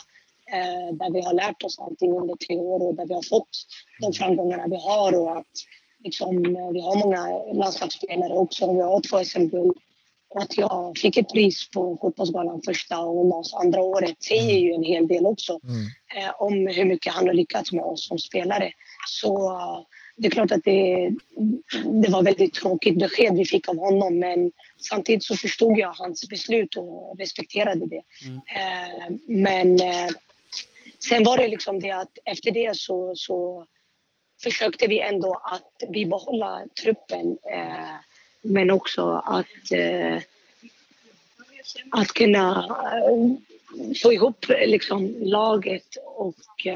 eh, 0.52 0.94
där 0.94 1.12
vi 1.12 1.20
har 1.20 1.35
lärt 1.35 1.62
oss 1.62 1.78
allting 1.78 2.12
under 2.12 2.37
tre 2.37 2.56
år 2.56 2.88
och 2.88 2.94
där 2.94 3.06
vi 3.06 3.14
har 3.14 3.28
fått 3.28 3.49
de 4.00 4.12
framgångarna 4.12 4.66
vi 4.66 4.76
har 4.76 5.20
och 5.20 5.38
att 5.38 5.46
liksom, 6.04 6.42
vi 6.73 6.80
har 6.80 7.04
många 7.04 7.52
landslagsspelare 7.54 8.32
också. 8.32 8.73
Vi 8.73 8.80
har 8.80 9.00
två 9.00 9.25
SM-guld. 9.25 9.76
Att 10.35 10.58
jag 10.58 10.99
fick 10.99 11.16
ett 11.16 11.32
pris 11.32 11.70
på 11.70 11.99
Fotbollsgalan 12.00 12.62
första 12.64 13.00
och 13.00 13.26
Mas 13.26 13.54
andra 13.54 13.80
året 13.80 14.23
säger 14.23 14.58
ju 14.58 14.73
en 14.73 14.82
hel 14.82 15.08
del 15.08 15.26
också 15.26 15.61
mm. 15.62 15.87
eh, 16.16 16.35
om 16.38 16.52
hur 16.52 16.85
mycket 16.85 17.12
han 17.12 17.26
har 17.26 17.35
lyckats 17.35 17.73
med 17.73 17.85
oss 17.85 18.08
som 18.08 18.18
spelare. 18.18 18.73
Så 19.08 19.52
det 20.16 20.26
är 20.26 20.30
klart 20.30 20.52
att 20.52 20.64
det, 20.64 21.11
det 22.02 22.11
var 22.11 22.23
väldigt 22.23 22.54
tråkigt 22.54 22.99
besked 22.99 23.37
vi 23.37 23.44
fick 23.44 23.68
av 23.68 23.76
honom 23.76 24.18
men 24.18 24.52
samtidigt 24.90 25.25
så 25.25 25.37
förstod 25.37 25.78
jag 25.78 25.92
hans 25.92 26.28
beslut 26.28 26.76
och 26.76 27.18
respekterade 27.18 27.87
det. 27.87 28.02
Mm. 28.26 28.37
Eh, 28.37 29.16
men 29.26 29.80
eh, 29.80 30.08
sen 30.99 31.25
var 31.25 31.38
det 31.38 31.49
liksom 31.49 31.80
det 31.80 31.90
att 31.90 32.18
efter 32.25 32.50
det 32.50 32.76
så, 32.76 33.12
så 33.16 33.66
försökte 34.42 34.87
vi 34.87 35.00
ändå 35.00 35.40
att 35.44 35.90
bibehålla 35.90 36.62
truppen 36.82 37.38
eh, 37.52 37.94
men 38.42 38.70
också 38.70 39.23
att, 39.25 39.46
att 41.90 42.08
kunna 42.08 42.76
få 44.02 44.12
ihop 44.12 44.46
liksom, 44.66 45.14
laget 45.20 45.96
och 46.04 46.66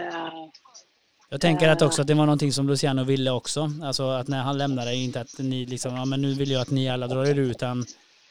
jag 1.30 1.40
tänker 1.40 1.68
att 1.68 1.82
också 1.82 2.00
att 2.02 2.08
det 2.08 2.14
var 2.14 2.26
någonting 2.26 2.52
som 2.52 2.68
Luciano 2.68 3.04
ville 3.04 3.30
också. 3.30 3.70
Alltså 3.82 4.10
att 4.10 4.28
när 4.28 4.42
han 4.42 4.58
lämnade, 4.58 4.94
inte 4.94 5.20
att 5.20 5.38
ni 5.38 5.66
liksom, 5.66 5.96
ja 5.96 6.04
men 6.04 6.22
nu 6.22 6.34
vill 6.34 6.50
jag 6.50 6.62
att 6.62 6.70
ni 6.70 6.90
alla 6.90 7.06
drar 7.06 7.24
er 7.26 7.38
ut, 7.38 7.50
utan 7.50 7.84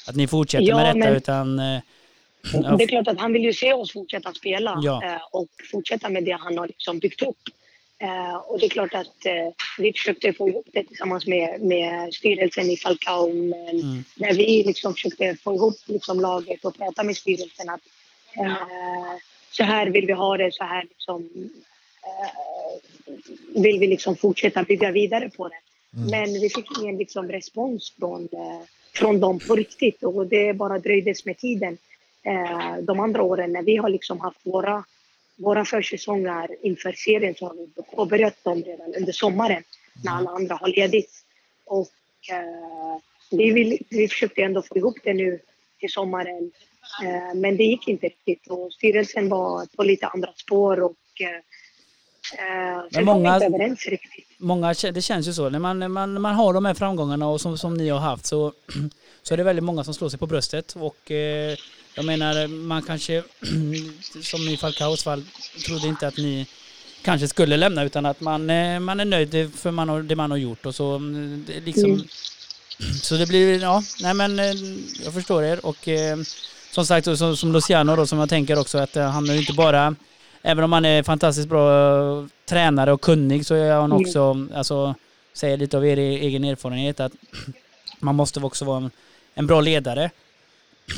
att 0.08 0.15
ni 0.15 0.27
fortsätter 0.27 0.65
ja, 0.65 0.75
med 0.75 0.96
detta, 0.96 1.06
men... 1.06 1.15
utan... 1.15 1.60
Eh, 1.60 2.77
det 2.77 2.84
är 2.84 2.88
klart 2.88 3.08
att 3.08 3.20
han 3.20 3.34
vill 3.34 3.44
ju 3.44 3.53
se 3.53 3.74
oss 3.74 3.94
fortsätta 3.94 4.34
spela 4.34 4.79
ja. 4.84 5.03
Eh, 5.03 5.22
och 5.32 5.48
fortsätta 5.72 6.10
med 6.10 6.24
det 6.24 6.38
han 6.39 6.58
har 6.58 6.68
liksom 6.68 7.00
byggt 7.00 7.22
upp. 7.22 7.38
Eh, 8.01 8.36
och 8.36 8.60
det 8.60 8.65
är 8.65 8.70
klart 8.70 8.94
att 8.94 9.25
vi 9.77 9.94
försökte 9.94 10.34
få 10.34 10.50
ihop 10.50 10.68
det 10.74 10.84
tillsammans 10.84 11.27
med, 11.27 11.62
med 11.62 12.13
styrelsen 12.13 12.70
i 12.70 12.77
Falcao. 12.77 13.34
Men 13.34 13.70
mm. 13.70 14.03
när 14.15 14.34
vi 14.34 14.63
liksom 14.63 14.94
försökte 14.94 15.36
få 15.36 15.56
ihop 15.56 15.75
liksom 15.86 16.20
laget 16.20 16.65
och 16.65 16.77
prata 16.77 17.03
med 17.03 17.18
styrelsen 17.18 17.70
att 17.70 17.82
Eh, 18.34 19.18
så 19.51 19.63
här 19.63 19.88
vill 19.88 20.06
vi 20.06 20.13
ha 20.13 20.38
det, 20.38 20.53
så 20.53 20.63
här 20.63 20.84
liksom, 20.84 21.29
eh, 22.03 22.29
vill 23.56 23.80
vi 23.80 23.88
liksom 23.88 24.16
fortsätta 24.16 24.63
bygga 24.63 24.92
vidare 24.92 25.30
på 25.30 25.48
det. 25.48 25.56
Mm. 25.98 26.08
Men 26.10 26.42
vi 26.42 26.50
fick 26.50 26.66
ingen 26.82 26.98
liksom 26.98 27.28
respons 27.28 27.94
från, 28.00 28.30
eh, 28.32 28.62
från 28.94 29.20
dem 29.20 29.39
på 29.39 29.56
riktigt 29.56 30.04
och 30.04 30.28
det 30.28 30.54
bara 30.54 30.80
dröjdes 30.80 31.25
med 31.25 31.38
tiden. 31.38 31.78
Eh, 32.24 32.78
de 32.82 33.00
andra 33.00 33.22
åren 33.22 33.54
när 33.54 33.63
vi 33.63 33.75
har 33.75 33.89
liksom 33.89 34.20
haft 34.20 34.39
våra, 34.44 34.84
våra 35.36 35.66
försäsonger 35.66 36.56
inför 36.62 36.92
serien 36.92 37.36
så 37.36 37.48
har 37.48 37.56
vi 37.56 37.68
påbörjat 37.96 38.44
dem 38.44 38.63
redan 38.63 38.94
under 38.96 39.12
sommaren 39.12 39.63
när 40.04 40.12
alla 40.12 40.30
andra 40.30 40.56
har 40.56 40.68
ledigt. 40.68 41.12
Och 41.66 41.92
eh, 42.32 43.01
vi, 43.32 43.51
vill, 43.51 43.78
vi 43.89 44.08
försökte 44.08 44.42
ändå 44.42 44.62
få 44.62 44.78
ihop 44.78 44.98
det 45.04 45.13
nu 45.13 45.39
till 45.80 45.92
sommaren. 45.92 46.51
Men 47.36 47.58
det 47.58 47.63
gick 47.63 47.88
inte 47.88 48.06
riktigt 48.06 48.48
och 48.48 48.74
styrelsen 48.74 49.30
var 49.30 49.66
på 49.75 49.84
lite 49.84 50.08
andra 50.08 50.34
spår 50.36 50.80
och 50.80 50.96
men 52.92 53.06
många. 53.06 53.42
Många, 54.38 54.74
det 54.94 55.02
känns 55.02 55.28
ju 55.28 55.34
så, 55.34 55.50
när 55.50 55.60
man, 55.60 55.80
när 55.80 55.88
man, 55.88 56.22
man 56.22 56.36
har 56.36 56.54
de 56.54 56.66
här 56.66 56.74
framgångarna 56.74 57.28
och 57.28 57.42
som, 57.42 57.58
som 57.58 57.74
ni 57.74 57.90
har 57.90 58.00
haft 58.00 58.26
så, 58.26 58.54
så 59.24 59.34
är 59.34 59.38
det 59.38 59.44
väldigt 59.44 59.64
många 59.64 59.84
som 59.84 59.94
slår 59.94 60.10
sig 60.10 60.20
på 60.20 60.28
bröstet 60.28 60.76
och 60.80 61.12
eh, 61.12 61.58
jag 61.96 62.06
menar 62.06 62.48
man 62.48 62.82
kanske, 62.82 63.24
som 64.24 64.42
i 64.42 64.58
Falcaos 64.58 65.04
fall, 65.04 65.24
trodde 65.66 65.88
inte 65.88 66.08
att 66.08 66.18
ni 66.18 66.48
kanske 67.02 67.28
skulle 67.28 67.58
lämna 67.58 67.84
utan 67.84 68.06
att 68.06 68.22
man, 68.22 68.50
eh, 68.50 68.80
man 68.80 69.00
är 69.00 69.06
nöjd 69.06 69.52
för 69.56 69.72
man 69.72 69.90
har, 69.90 70.02
det 70.02 70.16
man 70.16 70.32
har 70.32 70.38
gjort 70.38 70.66
och 70.66 70.76
så 70.76 70.96
mm, 70.96 71.46
liksom 71.66 71.86
mm. 71.86 72.08
Så 73.02 73.16
det 73.16 73.28
blir, 73.28 73.62
ja, 73.62 73.84
nej 74.02 74.14
men 74.14 74.40
eh, 74.40 74.54
jag 75.04 75.14
förstår 75.14 75.44
er 75.44 75.66
och 75.66 75.88
eh, 75.88 76.18
som 76.72 76.86
sagt 76.86 77.18
som, 77.18 77.38
som 77.38 77.52
Luciano 77.52 77.96
då 77.96 78.08
som 78.08 78.20
jag 78.20 78.30
tänker 78.30 78.60
också 78.60 78.78
att 78.78 78.96
han 78.96 79.30
är 79.30 79.34
inte 79.34 79.54
bara 79.54 79.96
Även 80.41 80.63
om 80.63 80.74
han 80.74 80.86
är 80.86 81.03
fantastiskt 81.03 81.50
bra 81.50 82.27
tränare 82.46 82.93
och 82.93 83.01
kunnig 83.01 83.46
så 83.46 83.55
är 83.55 83.74
han 83.74 83.91
mm. 83.91 84.01
också, 84.01 84.19
mm. 84.22 84.51
alltså 84.55 84.96
säger 85.34 85.58
lite 85.58 85.77
av 85.77 85.86
er 85.86 85.98
egen 85.98 86.43
erfarenhet 86.43 87.00
att 87.00 87.12
man 88.00 88.15
måste 88.15 88.39
också 88.39 88.65
vara 88.65 88.77
en, 88.77 88.91
en 89.34 89.48
bra 89.48 89.62
ledare 89.62 90.10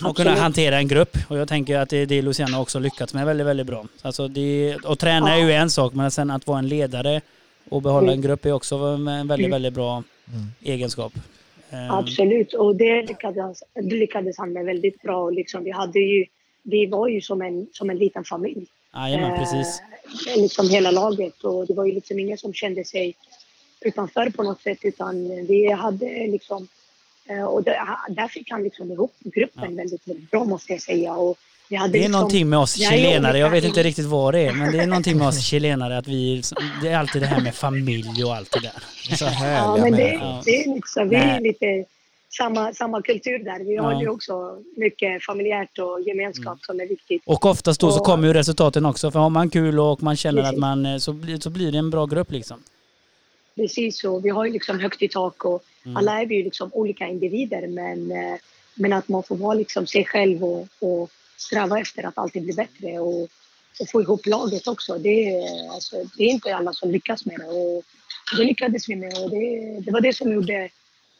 och 0.05 0.17
kunna 0.17 0.36
hantera 0.36 0.77
en 0.77 0.88
grupp. 0.88 1.17
Och 1.27 1.38
jag 1.38 1.48
tänker 1.48 1.77
att 1.77 1.89
det 1.89 1.98
är 1.98 2.05
det 2.05 2.21
Luciano 2.21 2.62
också 2.62 2.79
lyckats 2.79 3.13
med 3.13 3.25
väldigt, 3.25 3.48
väldigt 3.48 3.67
bra. 3.67 3.86
Alltså 4.01 4.27
det, 4.27 4.75
och 4.83 5.00
träna 5.00 5.29
ja. 5.29 5.36
är 5.36 5.45
ju 5.45 5.51
en 5.51 5.69
sak, 5.69 5.93
men 5.93 6.12
sen 6.12 6.31
att 6.31 6.48
vara 6.48 6.60
en 6.60 6.67
ledare 6.67 7.21
och 7.69 7.81
behålla 7.81 8.07
mm. 8.07 8.13
en 8.13 8.21
grupp 8.21 8.45
är 8.45 8.51
också 8.51 8.75
en 8.75 9.05
väldigt, 9.05 9.39
mm. 9.39 9.51
väldigt 9.51 9.74
bra 9.74 10.03
mm. 10.27 10.45
egenskap. 10.62 11.13
Ehm. 11.69 11.91
Absolut, 11.91 12.53
och 12.53 12.75
det 12.75 13.01
lyckades, 13.01 13.63
det 13.74 13.95
lyckades 13.95 14.38
han 14.38 14.53
med 14.53 14.65
väldigt 14.65 15.01
bra. 15.01 15.29
Liksom, 15.29 15.63
vi, 15.63 15.71
hade 15.71 16.00
ju, 16.00 16.25
vi 16.63 16.86
var 16.86 17.07
ju 17.07 17.21
som 17.21 17.41
en, 17.41 17.67
som 17.71 17.89
en 17.89 17.98
liten 17.98 18.24
familj. 18.24 18.67
Jajamän, 18.93 19.39
precis. 19.39 19.81
Eh, 20.27 20.41
liksom 20.41 20.69
hela 20.69 20.91
laget 20.91 21.43
och 21.43 21.67
det 21.67 21.74
var 21.74 21.86
ju 21.86 21.93
liksom 21.93 22.19
ingen 22.19 22.38
som 22.38 22.53
kände 22.53 22.86
sig 22.86 23.15
utanför 23.81 24.29
på 24.29 24.43
något 24.43 24.62
sätt 24.62 24.79
utan 24.81 25.45
vi 25.48 25.71
hade 25.71 26.27
liksom 26.27 26.67
Eh, 27.31 27.43
och 27.43 27.63
där 28.10 28.27
fick 28.27 28.51
han 28.51 28.63
liksom 28.63 28.91
ihop 28.91 29.13
gruppen 29.19 29.63
ja. 29.69 29.75
väldigt, 29.75 30.07
väldigt 30.07 30.31
bra 30.31 30.43
måste 30.43 30.74
jag 30.74 30.81
säga. 30.81 31.13
Och 31.13 31.38
det 31.69 31.75
är 31.75 31.88
liksom, 31.88 32.12
någonting 32.12 32.50
med 32.50 32.60
oss 32.60 32.74
chilenare, 32.74 33.38
jag 33.38 33.50
vet 33.50 33.63
inte 33.63 33.83
riktigt 33.83 34.05
vad 34.05 34.33
det 34.33 34.39
är, 34.39 34.53
men 34.53 34.71
det 34.71 34.79
är 34.79 34.88
någonting 34.88 35.17
med 35.17 35.27
oss 35.27 35.41
chilenare 35.45 35.98
att 35.98 36.07
vi, 36.07 36.41
det 36.81 36.88
är 36.88 36.98
alltid 36.98 37.21
det 37.21 37.25
här 37.25 37.41
med 37.41 37.55
familj 37.55 38.24
och 38.24 38.36
allt 38.36 38.51
det 38.51 38.60
där. 38.60 39.15
Så 39.15 39.25
ja, 39.25 39.77
men 39.77 39.91
det, 39.91 40.41
det 40.45 40.63
är 40.63 40.75
liksom, 40.75 41.10
vi 41.10 41.15
är 41.15 41.41
lite 41.41 41.86
samma, 42.38 42.74
samma 42.74 43.02
kultur 43.02 43.40
där. 43.40 43.60
Vi 43.60 43.76
ja. 43.76 43.84
har 43.84 44.02
ju 44.02 44.10
också 44.10 44.58
mycket 44.78 45.24
familjärt 45.24 45.80
och 45.80 46.02
gemenskap 46.02 46.46
mm. 46.46 46.60
som 46.60 46.80
är 46.80 46.88
viktigt. 46.88 47.22
Och 47.26 47.46
oftast 47.46 47.82
då 47.82 47.88
och, 47.88 47.94
så 47.94 48.00
kommer 48.00 48.28
ju 48.28 48.34
resultaten 48.34 48.86
också, 48.86 49.12
för 49.12 49.20
har 49.20 49.30
man 49.30 49.50
kul 49.50 49.80
och 49.80 50.04
man 50.04 50.16
känner 50.16 50.42
precis. 50.42 50.54
att 50.54 50.60
man, 50.60 50.86
eh, 50.86 50.98
så 50.98 51.14
blir, 51.14 51.38
så 51.38 51.50
blir 51.50 51.72
det 51.72 51.78
en 51.78 51.90
bra 51.90 52.06
grupp 52.06 52.32
liksom. 52.32 52.64
Precis 53.56 54.00
så, 54.00 54.20
vi 54.20 54.30
har 54.30 54.46
ju 54.46 54.52
liksom 54.52 54.80
högt 54.80 55.02
i 55.02 55.08
tak 55.08 55.46
och 55.46 55.64
Mm. 55.86 55.98
Alla 55.98 56.22
är 56.22 56.26
vi 56.26 56.36
ju 56.36 56.44
liksom 56.44 56.70
olika 56.74 57.08
individer 57.08 57.68
men, 57.68 58.12
eh, 58.12 58.40
men 58.76 58.94
att 58.94 59.08
man 59.08 59.24
får 59.24 59.36
vara 59.36 59.54
liksom 59.54 59.88
sig 59.88 60.06
själv 60.06 60.44
och, 60.44 60.68
och 60.80 61.12
sträva 61.38 61.80
efter 61.80 62.04
att 62.04 62.18
alltid 62.18 62.44
bli 62.44 62.54
bättre 62.54 63.00
och, 63.00 63.24
och 63.80 63.90
få 63.92 64.02
ihop 64.02 64.26
laget 64.26 64.68
också. 64.68 64.98
Det, 64.98 65.44
alltså, 65.72 65.96
det 66.18 66.24
är 66.24 66.28
inte 66.28 66.56
alla 66.56 66.74
som 66.74 66.92
lyckas 66.92 67.26
med 67.26 67.40
det 67.40 67.46
och 67.46 67.84
det 68.38 68.44
lyckades 68.44 68.90
vi 68.90 68.96
med 68.96 69.14
och 69.24 69.30
det, 69.30 69.80
det 69.80 69.92
var 69.92 70.02
det 70.02 70.14
som 70.14 70.34
gjorde 70.34 70.70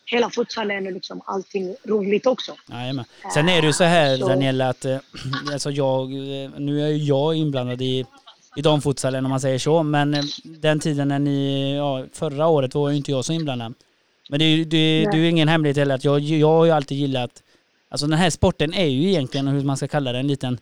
hela 0.06 0.30
futsalen 0.30 0.88
och 0.88 0.94
liksom 0.94 1.22
allting 1.26 1.76
roligt 1.84 2.26
också. 2.26 2.56
Jajamän. 2.72 3.06
Sen 3.34 3.50
är 3.50 3.62
det 3.62 3.68
ju 3.68 3.74
så 3.74 3.84
här 3.84 4.18
så. 4.18 4.28
Daniela 4.28 4.70
att 4.70 4.86
äh, 4.86 4.98
alltså 5.54 5.72
jag, 5.72 6.10
nu 6.60 6.84
är 6.84 6.88
ju 6.88 6.98
jag 6.98 7.36
inblandad 7.36 7.82
i, 7.82 8.06
i 8.56 8.62
damfutsalen 8.62 9.26
om 9.26 9.30
man 9.30 9.42
säger 9.42 9.60
så, 9.60 9.84
men 9.84 10.16
den 10.44 10.80
tiden 10.80 11.08
när 11.08 11.20
ni, 11.20 11.76
ja, 11.76 12.06
förra 12.14 12.48
året 12.48 12.76
var 12.76 12.90
ju 12.90 12.98
inte 12.98 13.12
jag 13.12 13.26
så 13.26 13.34
inblandad. 13.34 13.74
Men 14.30 14.40
det 14.40 14.46
är 14.46 14.56
ju 14.56 14.66
det, 14.66 15.08
det 15.12 15.18
är 15.18 15.30
ingen 15.30 15.48
hemlighet 15.48 15.78
heller 15.78 15.96
att 15.96 16.04
jag, 16.04 16.20
jag 16.20 16.48
har 16.48 16.66
ju 16.66 16.72
alltid 16.72 16.98
gillat, 16.98 17.44
alltså 17.90 18.08
den 18.08 18.20
här 18.20 18.30
sporten 18.30 18.74
är 18.74 18.86
ju 18.86 19.10
egentligen, 19.10 19.48
hur 19.48 19.64
man 19.64 19.78
ska 19.78 19.88
kalla 19.88 20.12
det, 20.12 20.20
en 20.20 20.28
liten 20.28 20.60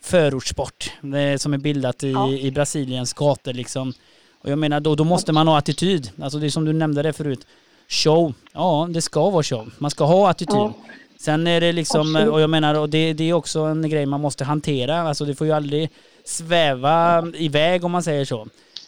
förortssport 0.00 0.92
som 1.38 1.54
är 1.54 1.58
bildat 1.58 2.04
i, 2.04 2.12
ja. 2.12 2.32
i 2.32 2.50
Brasiliens 2.50 3.12
gator 3.12 3.52
liksom. 3.52 3.92
Och 4.40 4.50
jag 4.50 4.58
menar 4.58 4.80
då, 4.80 4.94
då 4.94 5.04
måste 5.04 5.32
man 5.32 5.48
ha 5.48 5.58
attityd. 5.58 6.10
Alltså 6.20 6.38
det 6.38 6.46
är 6.46 6.50
som 6.50 6.64
du 6.64 6.72
nämnde 6.72 7.02
det 7.02 7.12
förut. 7.12 7.46
Show, 7.88 8.34
ja 8.52 8.88
det 8.90 9.02
ska 9.02 9.30
vara 9.30 9.42
show. 9.42 9.70
Man 9.78 9.90
ska 9.90 10.04
ha 10.04 10.30
attityd. 10.30 10.56
Ja. 10.56 10.74
Sen 11.18 11.46
är 11.46 11.60
det 11.60 11.72
liksom, 11.72 12.16
och 12.16 12.40
jag 12.40 12.50
menar, 12.50 12.74
och 12.74 12.88
det, 12.88 13.12
det 13.12 13.30
är 13.30 13.32
också 13.32 13.60
en 13.60 13.88
grej 13.88 14.06
man 14.06 14.20
måste 14.20 14.44
hantera. 14.44 15.00
Alltså 15.00 15.24
det 15.24 15.34
får 15.34 15.46
ju 15.46 15.52
aldrig 15.52 15.90
sväva 16.24 17.26
iväg 17.34 17.84
om 17.84 17.92
man 17.92 18.02
säger 18.02 18.24
så. 18.24 18.40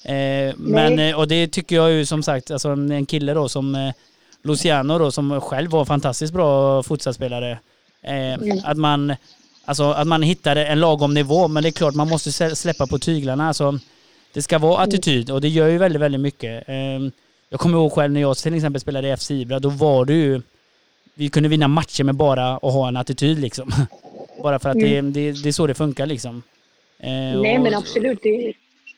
Eh, 0.05 0.55
men, 0.57 0.99
eh, 0.99 1.17
och 1.17 1.28
det 1.28 1.47
tycker 1.47 1.76
jag 1.76 1.90
ju 1.90 2.07
som 2.07 2.23
sagt, 2.23 2.50
alltså 2.50 2.69
en 2.69 3.07
kille 3.07 3.35
då 3.35 3.49
som 3.49 3.75
eh, 3.75 3.93
Luciano 4.43 4.99
då 4.99 5.11
som 5.11 5.40
själv 5.40 5.71
var 5.71 5.85
fantastiskt 5.85 6.33
bra 6.33 6.83
fotbollsspelare. 6.83 7.59
Eh, 8.02 8.35
mm. 8.35 8.61
Att 8.64 8.76
man 8.76 9.14
Alltså 9.69 9.90
att 9.90 10.07
man 10.07 10.23
hittar 10.23 10.57
en 10.57 10.81
lagom 10.81 11.14
nivå, 11.14 11.49
men 11.49 11.62
det 11.62 11.69
är 11.69 11.71
klart 11.71 11.95
man 11.95 12.09
måste 12.09 12.57
släppa 12.57 12.87
på 12.87 12.99
tyglarna. 12.99 13.49
Alltså, 13.49 13.78
det 14.33 14.43
ska 14.43 14.59
vara 14.59 14.83
mm. 14.83 14.88
attityd 14.88 15.31
och 15.31 15.40
det 15.40 15.49
gör 15.49 15.69
ju 15.69 15.78
väldigt, 15.78 16.02
väldigt 16.02 16.21
mycket. 16.21 16.64
Ehm, 16.67 17.12
jag 17.49 17.61
kommer 17.61 17.78
ihåg 17.78 17.93
själv 17.93 18.12
när 18.12 18.21
jag 18.21 18.37
till 18.37 18.55
exempel 18.55 18.81
spelade 18.81 19.09
i 19.09 19.17
FC 19.17 19.31
Ibra, 19.31 19.59
då 19.59 19.69
var 19.69 20.05
det 20.05 20.14
ju... 20.14 20.40
Vi 21.14 21.28
kunde 21.28 21.49
vinna 21.49 21.69
matcher 21.69 22.05
med 22.05 22.14
bara 22.14 22.55
att 22.55 22.73
ha 22.73 22.88
en 22.88 22.97
attityd 22.97 23.38
liksom. 23.38 23.71
bara 24.43 24.59
för 24.59 24.69
att 24.69 24.76
mm. 24.76 25.12
det, 25.12 25.21
det, 25.21 25.43
det, 25.43 25.49
är 25.49 25.52
så 25.52 25.67
det 25.67 25.75
funkar 25.75 26.07
liksom. 26.07 26.43
Ehm, 26.99 27.43
Nej 27.43 27.59
men 27.59 27.75
absolut, 27.75 28.19
det, 28.23 28.52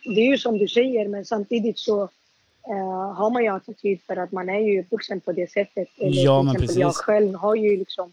det 0.05 0.21
är 0.21 0.31
ju 0.31 0.39
som 0.39 0.59
du 0.59 0.69
säger, 0.69 1.09
men 1.09 1.25
samtidigt 1.25 1.79
så 1.79 2.09
Uh, 2.69 3.13
har 3.13 3.31
man 3.31 3.43
ju 3.43 3.49
attityd 3.49 4.01
för 4.07 4.17
att 4.17 4.33
man 4.33 4.49
är 4.49 4.61
ju 4.61 4.85
vuxen 4.91 5.21
på 5.21 5.33
det 5.33 5.51
sättet. 5.51 5.89
Eller 5.99 6.25
ja, 6.25 6.43
men 6.43 6.55
precis. 6.55 6.77
Jag 6.77 6.95
själv 6.95 7.35
har 7.35 7.55
ju 7.55 7.77
liksom 7.77 8.13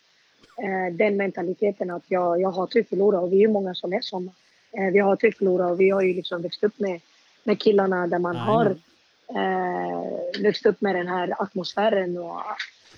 uh, 0.63 0.95
den 0.95 1.17
mentaliteten 1.17 1.91
att 1.91 2.03
jag, 2.07 2.41
jag 2.41 2.51
hatar 2.51 2.79
att 2.79 2.89
förlora 2.89 3.19
och 3.19 3.33
vi 3.33 3.35
är 3.35 3.41
ju 3.41 3.47
många 3.47 3.75
som 3.75 3.93
är 3.93 4.01
sådana. 4.01 4.31
Uh, 4.79 4.91
vi 4.93 4.99
hatar 4.99 5.27
att 5.27 5.37
förlora 5.37 5.67
och 5.67 5.79
vi 5.79 5.89
har 5.89 6.01
ju 6.01 6.13
liksom 6.13 6.41
växt 6.41 6.63
upp 6.63 6.79
med, 6.79 6.99
med 7.43 7.59
killarna 7.59 8.07
där 8.07 8.19
man 8.19 8.35
Nej, 8.35 8.45
har 8.45 8.75
uh, 9.35 10.43
växt 10.43 10.65
upp 10.65 10.81
med 10.81 10.95
den 10.95 11.07
här 11.07 11.41
atmosfären 11.41 12.17
och 12.17 12.41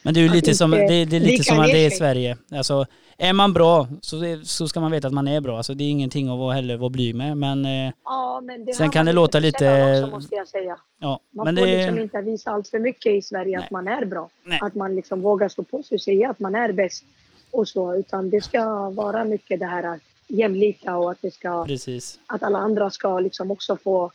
men 0.01 0.13
det 0.13 0.19
är 0.19 0.21
ju 0.21 0.29
lite 0.29 0.55
som, 0.55 0.71
det, 0.71 1.05
det 1.05 1.15
är 1.15 1.19
lite 1.19 1.43
som 1.43 1.59
att 1.59 1.67
det 1.67 1.85
är 1.85 1.89
Sverige. 1.89 2.37
Alltså, 2.51 2.85
är 3.17 3.33
man 3.33 3.53
bra 3.53 3.87
så, 4.01 4.39
så 4.43 4.67
ska 4.67 4.79
man 4.79 4.91
veta 4.91 5.07
att 5.07 5.13
man 5.13 5.27
är 5.27 5.41
bra. 5.41 5.57
Alltså, 5.57 5.73
det 5.73 5.83
är 5.83 5.89
ingenting 5.89 6.29
att 6.29 6.39
vara, 6.39 6.53
heller 6.53 6.77
vara 6.77 6.89
blyg 6.89 7.15
med. 7.15 7.37
Men, 7.37 7.65
eh, 7.65 7.93
ja, 8.03 8.41
men 8.43 8.73
sen 8.73 8.89
kan 8.89 9.05
det 9.05 9.13
låta 9.13 9.39
lite... 9.39 10.01
Också, 10.03 10.15
måste 10.15 10.35
jag 10.35 10.47
säga. 10.47 10.77
Ja, 10.99 11.19
man 11.31 11.45
men 11.45 11.57
får 11.57 11.65
det... 11.65 11.77
liksom 11.77 11.99
inte 11.99 12.21
visa 12.21 12.51
allt 12.51 12.67
för 12.67 12.79
mycket 12.79 13.13
i 13.13 13.21
Sverige 13.21 13.57
Nej. 13.57 13.65
att 13.65 13.71
man 13.71 13.87
är 13.87 14.05
bra. 14.05 14.29
Nej. 14.43 14.59
Att 14.61 14.75
man 14.75 14.95
liksom 14.95 15.21
vågar 15.21 15.49
stå 15.49 15.63
på 15.63 15.83
sig 15.83 15.95
och 15.95 16.01
säga 16.01 16.29
att 16.29 16.39
man 16.39 16.55
är 16.55 16.71
bäst. 16.71 17.03
Och 17.51 17.67
så, 17.67 17.95
utan 17.95 18.29
det 18.29 18.41
ska 18.41 18.89
vara 18.89 19.23
mycket 19.25 19.59
det 19.59 19.65
här 19.65 19.99
jämlika 20.27 20.97
och 20.97 21.11
att 21.11 21.21
det 21.21 21.31
ska... 21.31 21.65
Precis. 21.65 22.19
Att 22.27 22.43
alla 22.43 22.59
andra 22.59 22.89
ska 22.89 23.19
liksom 23.19 23.51
också 23.51 23.77
få, 23.77 24.11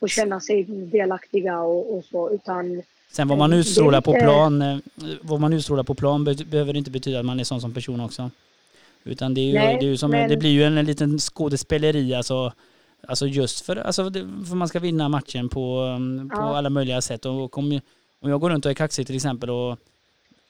få 0.00 0.08
känna 0.08 0.40
sig 0.40 0.64
delaktiga 0.64 1.60
och, 1.60 1.96
och 1.96 2.04
så. 2.04 2.30
Utan 2.30 2.82
Sen 3.10 3.28
vad 3.28 3.38
man 3.38 3.52
utstrålar 3.52 4.00
på 4.00 4.12
plan, 4.12 4.62
eh, 4.62 4.78
vad 5.22 5.40
man 5.40 5.52
utstrålar 5.52 5.82
på 5.82 5.94
plan 5.94 6.24
behöver 6.24 6.76
inte 6.76 6.90
betyda 6.90 7.18
att 7.18 7.24
man 7.24 7.40
är 7.40 7.44
sån 7.44 7.60
som 7.60 7.74
person 7.74 8.00
också. 8.00 8.30
Utan 9.04 9.34
det, 9.34 9.40
är 9.40 9.44
ju, 9.44 9.52
Nej, 9.52 9.76
det, 9.80 9.86
är 9.86 9.88
ju 9.88 9.96
som, 9.96 10.10
men... 10.10 10.28
det 10.28 10.36
blir 10.36 10.50
ju 10.50 10.64
en, 10.64 10.74
liten 10.74 11.18
skådespeleri 11.18 12.14
alltså. 12.14 12.52
Alltså 13.08 13.26
just 13.26 13.60
för, 13.66 13.76
alltså 13.76 14.10
för 14.48 14.54
man 14.54 14.68
ska 14.68 14.78
vinna 14.78 15.08
matchen 15.08 15.48
på, 15.48 15.80
um, 15.80 16.28
på 16.28 16.36
ja. 16.36 16.56
alla 16.56 16.70
möjliga 16.70 17.00
sätt. 17.00 17.26
Och 17.26 17.58
om, 17.58 17.80
om 18.20 18.30
jag 18.30 18.40
går 18.40 18.50
runt 18.50 18.64
och 18.64 18.70
är 18.70 18.74
kaxig 18.74 19.06
till 19.06 19.16
exempel 19.16 19.50
och 19.50 19.78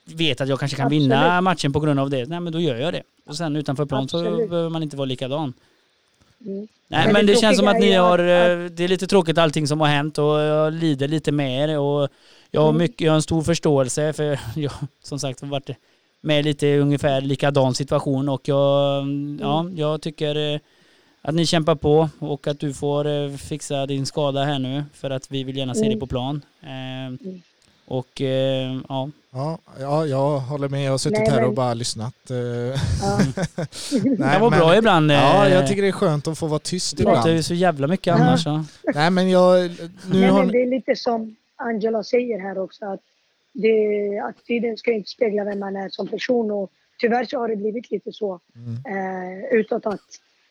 vet 0.04 0.40
att 0.40 0.49
jag 0.49 0.59
kanske 0.59 0.76
kan 0.76 0.87
Absolut. 0.87 1.02
vinna 1.02 1.40
matchen 1.40 1.73
på 1.73 1.80
grund 1.80 2.00
av 2.00 2.11
det, 2.11 2.28
nej 2.28 2.40
men 2.40 2.52
då 2.52 2.61
gör 2.61 2.76
jag 2.76 2.92
det. 2.92 3.02
Och 3.26 3.37
sen 3.37 3.57
utanför 3.57 3.87
plan 3.87 4.02
Absolut. 4.04 4.42
så 4.42 4.49
behöver 4.49 4.71
man 4.71 4.83
inte 4.83 4.97
vara 4.97 5.07
likadan. 5.07 5.52
Mm. 6.47 6.68
Nej 6.88 7.12
men, 7.12 7.26
det, 7.26 7.37
känns 7.37 7.59
som 7.59 7.68
att 7.68 7.80
ni 7.80 7.92
har, 7.92 8.18
att... 8.18 8.59
Eh, 8.59 8.64
det 8.64 8.85
är 8.85 8.88
lite 8.88 9.06
tråkigt 9.06 9.38
allting 9.38 9.66
som 9.66 9.80
har 9.80 9.88
hänt 9.88 10.18
och 10.18 10.25
jag 10.40 10.73
lider 10.73 11.09
lite 11.09 11.32
med 11.32 11.70
er 11.70 11.78
och 11.78 12.09
jag 12.50 12.61
har, 12.61 12.68
mm. 12.68 12.78
mycket, 12.78 13.00
jag 13.00 13.12
har 13.12 13.16
en 13.16 13.23
stor 13.23 13.42
förståelse 13.42 14.12
för 14.12 14.38
jag 14.56 14.73
som 15.02 15.18
sagt 15.18 15.40
har 15.40 15.49
varit 15.49 15.70
med 16.20 16.44
lite 16.44 16.78
ungefär 16.78 17.20
likadan 17.20 17.75
situation 17.75 18.28
och 18.28 18.49
jag, 18.49 19.06
ja, 19.40 19.61
Mm. 19.61 19.76
jag 19.76 20.02
tycker 20.02 20.54
eh, 20.54 20.61
att 21.23 21.35
ni 21.35 21.47
kämpar 21.47 21.75
på 21.75 22.09
och 22.18 22.47
att 22.47 22.61
du 22.61 22.75
får 22.75 23.06
eh, 23.06 23.37
fixa 23.37 23.87
din 23.87 24.06
skada 24.06 24.44
här 24.44 24.59
nu 24.59 24.85
för 24.94 25.11
att 25.11 25.30
vi 25.30 25.44
vill 25.44 25.56
gärna 25.56 25.75
se 25.75 25.80
dig 25.80 25.88
Mm. 25.88 26.00
på 26.00 26.06
plan. 26.06 26.42
Eh, 26.62 27.30
Och 27.90 28.20
eh, 28.20 28.80
ja, 28.88 29.09
Ja, 29.32 29.59
ja, 29.80 30.06
jag 30.06 30.38
håller 30.38 30.68
med. 30.68 30.85
Jag 30.85 30.90
har 30.90 30.99
suttit 30.99 31.18
Nej, 31.18 31.30
här 31.30 31.40
och 31.40 31.47
men- 31.49 31.54
bara 31.54 31.75
lyssnat. 31.75 32.30
eh. 32.30 32.37
Ja. 32.37 33.20
det 34.35 34.38
var 34.40 34.50
bra 34.50 34.76
ibland. 34.76 35.11
Ja, 35.12 35.47
eh, 35.47 35.52
jag 35.54 35.68
tycker 35.68 35.82
det 35.82 35.88
är 35.88 35.92
skönt 35.92 36.28
att 36.28 36.38
få 36.38 36.47
vara 36.47 36.59
tyst 36.59 36.97
Du 36.97 37.04
pratar 37.04 37.23
ju 37.26 37.30
ibland. 37.30 37.44
så 37.44 37.54
jävla 37.54 37.87
mycket 37.87 38.06
Ja. 38.06 38.14
annars. 38.14 38.42
Så. 38.44 38.64
Nej, 38.94 39.11
men 39.11 39.30
jag... 39.30 39.61
Nu 39.70 40.20
Nej, 40.20 40.28
har 40.28 40.38
men 40.42 40.52
det 40.52 40.62
är 40.62 40.66
lite 40.66 40.97
som 40.97 41.37
Angela 41.56 42.02
säger 42.04 42.38
här 42.40 42.59
också. 42.59 42.85
Att, 42.85 43.00
det, 43.52 44.18
att 44.18 44.44
tiden 44.44 44.76
ska 44.76 44.92
inte 44.92 45.11
spegla 45.11 45.44
vem 45.44 45.59
man 45.59 45.76
är 45.76 45.88
som 45.88 46.06
person. 46.09 46.50
Och 46.50 46.70
tyvärr 47.00 47.25
så 47.25 47.38
har 47.38 47.49
det 47.49 47.56
blivit 47.56 47.90
lite 47.90 48.12
så 48.12 48.40
Mm. 48.56 48.75
eh, 48.87 49.44
utåt 49.59 49.87
att, 49.87 50.00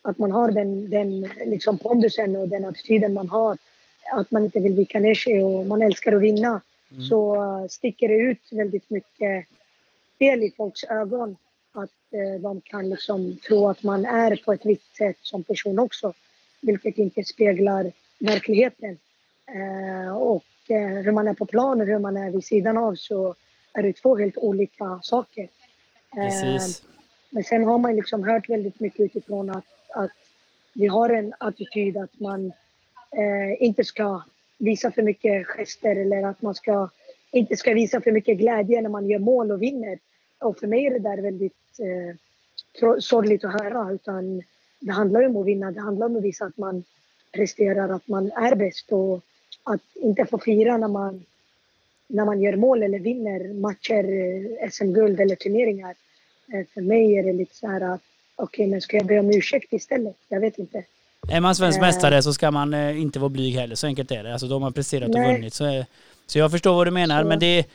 att 0.01 0.17
man 0.17 0.31
har 0.31 0.51
den, 0.51 0.89
den 0.89 1.29
liksom 1.45 1.77
pondusen 1.77 2.35
och 2.35 2.47
den 2.47 2.65
attityden 2.65 3.13
man 3.13 3.29
har. 3.29 3.57
Att 4.13 4.31
man 4.31 4.43
inte 4.43 4.59
vill 4.59 4.73
vika 4.73 4.99
ner 4.99 5.15
sig 5.15 5.43
och 5.43 5.65
man 5.65 5.81
älskar 5.81 6.13
att 6.15 6.21
vinna. 6.21 6.61
Mm. 6.91 7.03
Så 7.03 7.67
sticker 7.69 8.07
det 8.07 8.15
ut 8.15 8.51
väldigt 8.51 8.89
mycket 8.89 9.47
fel 10.19 10.43
i 10.43 10.53
folks 10.57 10.83
ögon. 10.83 11.37
Att 11.71 12.13
eh, 12.13 12.41
de 12.41 12.61
kan 12.61 12.89
liksom 12.89 13.37
tro 13.47 13.67
att 13.69 13.83
man 13.83 14.05
är 14.05 14.35
på 14.45 14.53
ett 14.53 14.65
visst 14.65 14.95
sätt 14.97 15.17
som 15.21 15.43
person 15.43 15.79
också. 15.79 16.13
Vilket 16.61 16.97
inte 16.97 17.23
speglar 17.23 17.91
verkligheten. 18.19 18.97
Eh, 19.47 20.17
och 20.17 20.45
eh, 20.67 21.03
hur 21.03 21.11
man 21.11 21.27
är 21.27 21.33
på 21.33 21.45
plan 21.45 21.81
och 21.81 21.87
hur 21.87 21.99
man 21.99 22.17
är 22.17 22.31
vid 22.31 22.45
sidan 22.45 22.77
av 22.77 22.95
så 22.95 23.35
är 23.73 23.83
det 23.83 23.93
två 23.93 24.17
helt 24.17 24.37
olika 24.37 24.99
saker. 25.03 25.49
Eh, 26.17 26.23
Precis. 26.23 26.83
men 27.29 27.43
sen 27.43 27.63
har 27.63 27.77
man 27.77 27.95
liksom 27.95 28.23
hört 28.23 28.49
väldigt 28.49 28.79
mycket 28.79 28.99
utifrån 28.99 29.49
att, 29.49 29.65
att 29.95 30.11
vi 30.73 30.87
har 30.87 31.09
en 31.09 31.33
attityd 31.37 31.97
att 31.97 32.19
man 32.19 32.45
eh, 33.11 33.63
inte 33.63 33.83
ska 33.83 34.21
visa 34.59 34.91
för 34.91 35.01
mycket 35.01 35.47
gester 35.47 35.95
eller 35.95 36.23
att 36.23 36.41
man 36.41 36.55
ska, 36.55 36.89
inte 37.31 37.57
ska 37.57 37.73
visa 37.73 38.01
för 38.01 38.11
mycket 38.11 38.37
glädje 38.37 38.81
när 38.81 38.89
man 38.89 39.09
gör 39.09 39.19
mål 39.19 39.51
och 39.51 39.61
vinner. 39.61 39.99
Och 40.39 40.59
för 40.59 40.67
mig 40.67 40.85
är 40.85 40.91
det 40.91 40.99
där 40.99 41.17
väldigt 41.17 41.79
eh, 41.79 42.15
sorgligt 42.99 43.43
att 43.43 43.61
höra. 43.61 43.91
Utan 43.91 44.43
det 44.79 44.91
handlar 44.91 45.21
ju 45.21 45.27
om 45.27 45.37
att 45.37 45.45
vinna. 45.45 45.71
Det 45.71 45.81
handlar 45.81 46.05
om 46.05 46.15
att 46.15 46.23
visa 46.23 46.45
att 46.45 46.57
man 46.57 46.83
presterar, 47.31 47.89
att 47.89 48.07
man 48.07 48.31
är 48.31 48.55
bäst 48.55 48.91
och 48.91 49.23
att 49.63 49.81
inte 49.95 50.25
få 50.25 50.37
fira 50.37 50.77
när 50.77 50.87
man, 50.87 51.25
när 52.07 52.25
man 52.25 52.41
gör 52.41 52.55
mål 52.55 52.83
eller 52.83 52.99
vinner 52.99 53.53
matcher, 53.53 54.03
eh, 54.03 54.69
SM-guld 54.69 55.19
eller 55.19 55.35
turneringar. 55.35 55.95
Eh, 56.53 56.65
för 56.73 56.81
mig 56.81 57.17
är 57.17 57.23
det 57.23 57.33
lite 57.33 57.55
så 57.55 57.67
här 57.67 57.81
att 57.81 58.01
okej, 58.35 58.67
men 58.67 58.81
ska 58.81 58.97
jag 58.97 59.05
be 59.05 59.19
om 59.19 59.29
ursäkt 59.29 59.73
istället? 59.73 60.17
Jag 60.29 60.39
vet 60.39 60.59
inte. 60.59 60.83
Är 61.31 61.39
man 61.39 61.55
svensk 61.55 61.77
Eh. 61.77 61.81
mästare 61.81 62.23
så 62.23 62.33
ska 62.33 62.51
man 62.51 62.73
eh, 62.73 63.01
inte 63.01 63.19
vara 63.19 63.29
blyg 63.29 63.55
heller. 63.55 63.75
Så 63.75 63.87
enkelt 63.87 64.11
är 64.11 64.23
det. 64.23 64.31
Alltså 64.31 64.47
då 64.47 64.55
har 64.55 64.59
man 64.59 64.73
presterat 64.73 65.09
och 65.09 65.15
vunnit. 65.15 65.53
Så, 65.53 65.85
så 66.27 66.39
jag 66.39 66.51
förstår 66.51 66.75
vad 66.75 66.87
du 66.87 66.91
menar. 66.91 67.21
Så- 67.21 67.27
Men 67.27 67.39
det, 67.39 67.65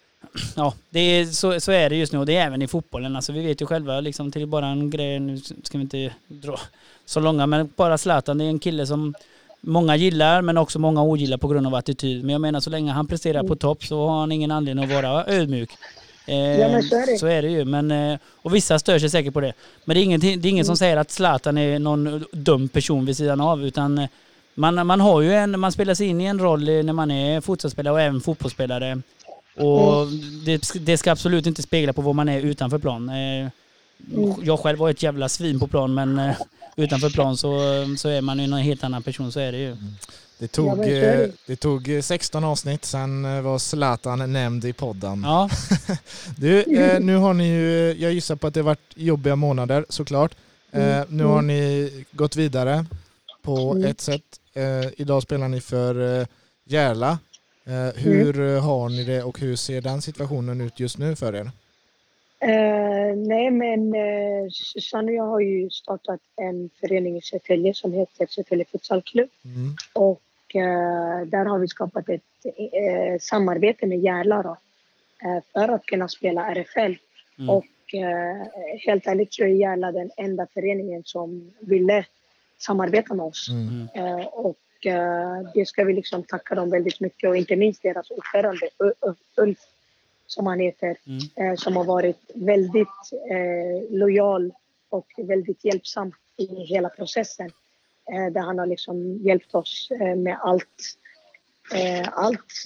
ja, 0.56 0.74
det 0.90 1.00
är, 1.00 1.24
så, 1.26 1.60
så 1.60 1.72
är 1.72 1.90
det 1.90 1.96
just 1.96 2.12
nu. 2.12 2.18
Och 2.18 2.26
det 2.26 2.36
är 2.36 2.46
även 2.46 2.62
i 2.62 2.66
fotbollen. 2.66 3.16
Alltså 3.16 3.32
vi 3.32 3.46
vet 3.46 3.62
ju 3.62 3.66
själva 3.66 4.00
liksom 4.00 4.32
till 4.32 4.46
bara 4.46 4.66
en 4.66 4.90
grej. 4.90 5.20
Nu 5.20 5.38
ska 5.38 5.78
vi 5.78 5.82
inte 5.82 6.10
dra 6.28 6.60
så 7.06 7.20
långa. 7.20 7.46
Men 7.46 7.70
bara 7.76 7.98
Zlatan, 7.98 8.38
det 8.38 8.44
är 8.44 8.48
en 8.48 8.58
kille 8.58 8.86
som 8.86 9.14
många 9.60 9.96
gillar 9.96 10.42
men 10.42 10.56
också 10.58 10.78
många 10.78 11.02
ogillar 11.02 11.36
på 11.38 11.48
grund 11.48 11.66
av 11.66 11.74
attityd. 11.74 12.24
Men 12.24 12.32
jag 12.32 12.40
menar 12.40 12.60
så 12.60 12.70
länge 12.70 12.92
han 12.92 13.06
presterar 13.06 13.42
på 13.42 13.56
topp 13.56 13.84
så 13.84 14.06
har 14.08 14.20
han 14.20 14.32
ingen 14.32 14.50
anledning 14.50 14.84
att 14.84 14.90
vara 15.02 15.26
ödmjuk. 15.26 15.70
Eh, 16.26 16.36
Ja, 16.60 16.68
men 16.68 16.82
så 16.82 16.96
är 16.96 17.06
det. 17.06 17.18
så 17.18 17.26
är 17.26 17.42
det 17.42 17.48
ju. 17.48 17.64
Men, 17.64 17.90
eh, 17.90 18.18
och 18.42 18.54
vissa 18.54 18.78
stör 18.78 18.98
sig 18.98 19.10
säkert 19.10 19.34
på 19.34 19.40
det. 19.40 19.52
Men 19.84 19.94
det 19.94 20.00
är, 20.00 20.04
ingenting, 20.04 20.40
det 20.40 20.48
är 20.48 20.50
ingen 20.50 20.64
som 20.64 20.76
säger 20.76 20.96
att 20.96 21.10
Zlatan 21.10 21.58
är 21.58 21.78
någon 21.78 22.24
dum 22.32 22.68
person 22.68 23.04
vid 23.06 23.16
sidan 23.16 23.40
av. 23.40 23.64
Utan 23.64 23.98
eh, 23.98 24.08
man, 24.54 24.86
man 24.86 25.00
har 25.00 25.20
ju 25.20 25.34
en, 25.34 25.60
man 25.60 25.72
spelar 25.72 25.94
sig 25.94 26.06
in 26.06 26.20
i 26.20 26.24
en 26.24 26.38
roll 26.38 26.64
när 26.64 26.92
man 26.92 27.10
är 27.10 27.40
fotbollsspelare 27.40 27.94
och 27.94 28.00
även 28.00 28.20
fotbollsspelare. 28.20 29.02
Och 29.56 30.06
det, 30.46 30.62
det 30.80 30.98
ska 30.98 31.12
absolut 31.12 31.46
inte 31.46 31.62
spegla 31.62 31.92
på 31.92 32.02
vad 32.02 32.14
man 32.14 32.28
är 32.28 32.40
utanför 32.40 32.78
plan. 32.78 33.08
Eh, 33.08 33.48
Jag 34.42 34.60
själv 34.60 34.78
var 34.78 34.90
ett 34.90 35.02
jävla 35.02 35.28
svin 35.28 35.60
på 35.60 35.66
plan 35.66 35.94
men 35.94 36.20
utanför 36.76 37.10
plan 37.10 37.36
så, 37.36 37.58
så 37.98 38.08
är 38.08 38.20
man 38.20 38.38
ju 38.38 38.44
en 38.44 38.52
helt 38.52 38.84
annan 38.84 39.02
person, 39.02 39.32
så 39.32 39.40
är 39.40 39.52
det 39.52 39.58
ju. 39.58 39.76
Det 40.40 40.48
tog, 40.48 40.78
det. 40.78 41.22
eh, 41.24 41.30
det 41.46 41.56
tog 41.56 41.88
eh, 41.88 42.00
16 42.00 42.44
avsnitt, 42.44 42.84
sen 42.84 43.24
eh, 43.24 43.40
var 43.42 43.58
Zlatan 43.58 44.32
nämnd 44.32 44.64
i 44.64 44.72
podden. 44.72 45.22
Ja, 45.24 45.48
Du, 46.38 46.62
eh, 46.62 47.00
nu 47.00 47.16
har 47.16 47.34
ni 47.34 47.48
ju, 47.48 47.92
jag 47.98 48.12
gissar 48.12 48.36
på 48.36 48.46
att 48.46 48.54
det 48.54 48.60
har 48.60 48.64
varit 48.64 48.92
jobbiga 48.94 49.36
månader 49.36 49.84
såklart. 49.88 50.34
Eh, 50.72 50.96
Mm. 51.00 51.06
nu 51.10 51.24
har 51.24 51.42
ni 51.42 51.90
gått 52.12 52.36
vidare 52.36 52.86
på 53.42 53.72
Mm. 53.72 53.90
ett 53.90 54.00
sätt. 54.00 54.22
Eh, 54.54 54.90
idag 54.96 55.22
spelar 55.22 55.48
ni 55.48 55.60
för 55.60 56.20
eh, 56.20 56.26
Järla. 56.64 57.18
Eh, 57.66 58.02
hur 58.02 58.40
eh, 58.40 58.62
har 58.64 58.88
ni 58.88 59.04
det 59.04 59.22
och 59.22 59.40
hur 59.40 59.56
ser 59.56 59.80
den 59.80 60.02
situationen 60.02 60.60
ut 60.60 60.80
just 60.80 60.98
nu 60.98 61.16
för 61.16 61.34
er? 61.36 61.50
Eh, 62.42 63.16
nej, 63.16 63.50
men 63.50 63.94
eh, 63.94 64.50
Susanne 64.52 65.10
och 65.10 65.16
jag 65.16 65.26
har 65.26 65.40
ju 65.40 65.70
startat 65.70 66.20
en 66.36 66.70
förening 66.80 67.16
i 67.16 67.20
Södertälje 67.22 67.74
som 67.74 67.92
heter 67.92 68.26
Södertälje 68.30 68.64
futsalklubb. 68.72 69.28
Mm. 69.44 69.76
Och 69.92 70.10
eh, 70.10 70.29
där 71.26 71.44
har 71.44 71.58
vi 71.58 71.68
skapat 71.68 72.08
ett 72.08 72.22
eh, 72.56 73.18
samarbete 73.20 73.86
med 73.86 74.00
Järla 74.00 74.56
eh, 75.22 75.42
för 75.52 75.68
att 75.68 75.86
kunna 75.86 76.08
spela 76.08 76.54
RFL. 76.54 76.94
Mm. 77.38 77.50
Och 77.50 77.94
eh, 77.94 78.46
helt 78.86 79.06
ärligt 79.06 79.34
så 79.34 79.42
är 79.42 79.48
Järla 79.48 79.92
den 79.92 80.10
enda 80.16 80.46
föreningen 80.54 81.02
som 81.04 81.52
ville 81.60 82.04
samarbeta 82.58 83.14
med 83.14 83.26
oss. 83.26 83.48
Mm. 83.48 83.88
Eh, 83.94 84.26
och 84.26 84.86
eh, 84.86 85.50
det 85.54 85.66
ska 85.66 85.84
vi 85.84 85.92
liksom 85.92 86.22
tacka 86.22 86.54
dem 86.54 86.70
väldigt 86.70 87.00
mycket 87.00 87.28
och 87.28 87.36
inte 87.36 87.56
minst 87.56 87.82
deras 87.82 88.10
ordförande 88.10 88.68
Ulf 89.36 89.58
som 90.26 90.46
han 90.46 90.60
heter 90.60 90.96
Mm. 91.06 91.50
eh, 91.52 91.56
som 91.56 91.76
har 91.76 91.84
varit 91.84 92.30
väldigt 92.34 93.12
eh, 93.30 93.90
lojal 93.90 94.52
och 94.88 95.06
väldigt 95.16 95.64
hjälpsam 95.64 96.12
i 96.36 96.64
hela 96.64 96.88
processen. 96.88 97.50
Eh, 98.12 98.26
där 98.32 98.40
han 98.40 98.58
har 98.58 98.66
liksom 98.66 99.18
hjälpt 99.22 99.54
oss 99.54 99.90
eh, 100.00 100.16
med 100.16 100.38
allt. 100.42 100.96
Eh, 101.74 102.08
allt, 102.12 102.64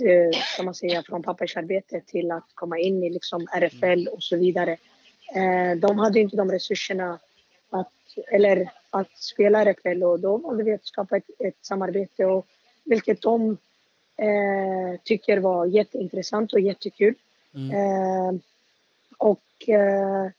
kan 0.57 0.65
man 0.65 0.75
säga, 0.75 1.03
från 1.03 1.23
pappersarbete 1.23 2.01
till 2.01 2.31
att 2.31 2.45
komma 2.55 2.79
in 2.79 3.05
i 3.05 3.11
liksom 3.11 3.47
RFL 3.53 4.09
och 4.09 4.23
så 4.23 4.37
vidare. 4.37 4.77
De 5.77 5.99
hade 5.99 6.21
inte 6.21 6.37
de 6.37 6.51
resurserna 6.51 7.19
att, 7.71 7.93
eller 8.33 8.71
att 8.91 9.19
spela 9.19 9.65
RFL 9.65 10.03
och 10.03 10.21
då 10.21 10.37
valde 10.37 10.65
vi 10.65 10.73
att 10.73 10.87
skapa 10.87 11.17
ett, 11.17 11.31
ett 11.39 11.59
samarbete 11.61 12.25
och 12.25 12.47
vilket 12.85 13.23
de 13.23 13.57
eh, 14.17 15.01
tycker 15.05 15.39
var 15.39 15.67
jätteintressant 15.67 16.53
och 16.53 16.61
jättekul. 16.61 17.15
Mm. 17.55 17.71
Eh, 17.71 18.41
och 19.19 19.69
eh, 19.69 20.31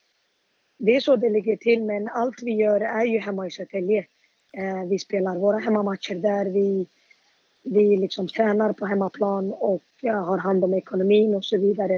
det 0.77 0.95
är 0.95 1.01
så 1.01 1.15
det 1.15 1.29
ligger 1.29 1.57
till, 1.57 1.83
men 1.83 2.09
allt 2.09 2.41
vi 2.41 2.51
gör 2.51 2.81
är 2.81 3.05
ju 3.05 3.19
hemma 3.19 3.47
i 3.47 3.51
Södertälje. 3.51 4.05
Eh, 4.57 4.83
vi 4.89 4.99
spelar 4.99 5.35
våra 5.35 5.57
hemmamatcher 5.57 6.15
där, 6.15 6.45
vi, 6.45 6.85
vi 7.63 7.97
liksom 7.97 8.27
tränar 8.27 8.73
på 8.73 8.85
hemmaplan 8.85 9.53
och 9.53 9.83
eh, 10.03 10.23
har 10.25 10.37
hand 10.37 10.63
om 10.63 10.73
ekonomin 10.73 11.35
och 11.35 11.45
så 11.45 11.57
vidare. 11.57 11.95